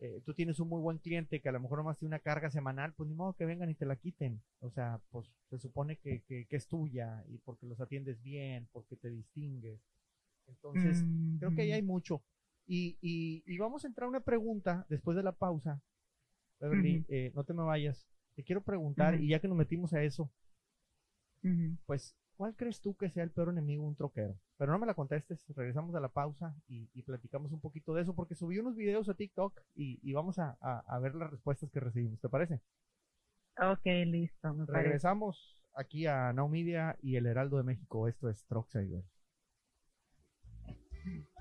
eh, 0.00 0.22
tú 0.24 0.34
tienes 0.34 0.60
un 0.60 0.68
muy 0.68 0.80
buen 0.80 0.98
cliente 0.98 1.40
que 1.40 1.48
a 1.48 1.52
lo 1.52 1.60
mejor 1.60 1.78
nomás 1.78 1.98
tiene 1.98 2.10
una 2.10 2.20
carga 2.20 2.50
semanal, 2.50 2.92
pues 2.94 3.08
ni 3.08 3.14
modo 3.14 3.34
que 3.34 3.44
vengan 3.44 3.70
y 3.70 3.74
te 3.74 3.86
la 3.86 3.96
quiten. 3.96 4.42
O 4.60 4.70
sea, 4.70 5.00
pues 5.10 5.28
se 5.50 5.58
supone 5.58 5.96
que, 5.96 6.22
que 6.22 6.46
es 6.50 6.66
tuya 6.68 7.24
y 7.28 7.38
porque 7.38 7.66
los 7.66 7.80
atiendes 7.80 8.22
bien, 8.22 8.68
porque 8.72 8.96
te 8.96 9.10
distingues. 9.10 9.80
Entonces, 10.48 11.04
creo 11.38 11.54
que 11.54 11.62
ahí 11.62 11.72
hay 11.72 11.82
mucho. 11.82 12.22
Y, 12.66 12.98
y, 13.00 13.58
vamos 13.58 13.84
a 13.84 13.88
entrar 13.88 14.06
a 14.06 14.10
una 14.10 14.20
pregunta 14.20 14.86
después 14.88 15.16
de 15.16 15.22
la 15.22 15.32
pausa. 15.32 15.80
Beverly, 16.60 17.04
eh, 17.08 17.32
no 17.34 17.44
te 17.44 17.54
me 17.54 17.62
vayas. 17.62 18.06
Te 18.34 18.44
quiero 18.44 18.62
preguntar, 18.62 19.20
y 19.20 19.28
ya 19.28 19.40
que 19.40 19.48
nos 19.48 19.56
metimos 19.56 19.92
a 19.94 20.02
eso, 20.02 20.30
pues, 21.86 22.14
¿cuál 22.36 22.54
crees 22.56 22.80
tú 22.80 22.94
que 22.96 23.10
sea 23.10 23.24
el 23.24 23.30
peor 23.30 23.48
enemigo 23.48 23.84
de 23.84 23.88
un 23.88 23.96
troquero? 23.96 24.38
Pero 24.58 24.72
no 24.72 24.78
me 24.78 24.86
la 24.86 24.94
contestes, 24.94 25.44
regresamos 25.56 25.94
a 25.94 26.00
la 26.00 26.08
pausa 26.08 26.54
y, 26.68 27.02
platicamos 27.02 27.52
un 27.52 27.60
poquito 27.60 27.94
de 27.94 28.02
eso, 28.02 28.14
porque 28.14 28.34
subí 28.34 28.58
unos 28.58 28.76
videos 28.76 29.08
a 29.08 29.14
TikTok 29.14 29.60
y, 29.74 30.12
vamos 30.12 30.38
a, 30.38 30.58
a, 30.60 30.98
ver 30.98 31.14
las 31.14 31.30
respuestas 31.30 31.70
que 31.70 31.80
recibimos. 31.80 32.20
¿Te 32.20 32.28
parece? 32.28 32.60
Ok, 33.56 33.86
listo. 34.06 34.54
Me 34.54 34.66
parece. 34.66 34.84
Regresamos 34.84 35.58
aquí 35.74 36.06
a 36.06 36.32
Now 36.32 36.48
Media 36.48 36.96
y 37.00 37.16
el 37.16 37.26
Heraldo 37.26 37.56
de 37.56 37.62
México. 37.62 38.08
Esto 38.08 38.28
es 38.28 38.44
Truck 38.46 38.68
Mm-hmm. 41.06 41.37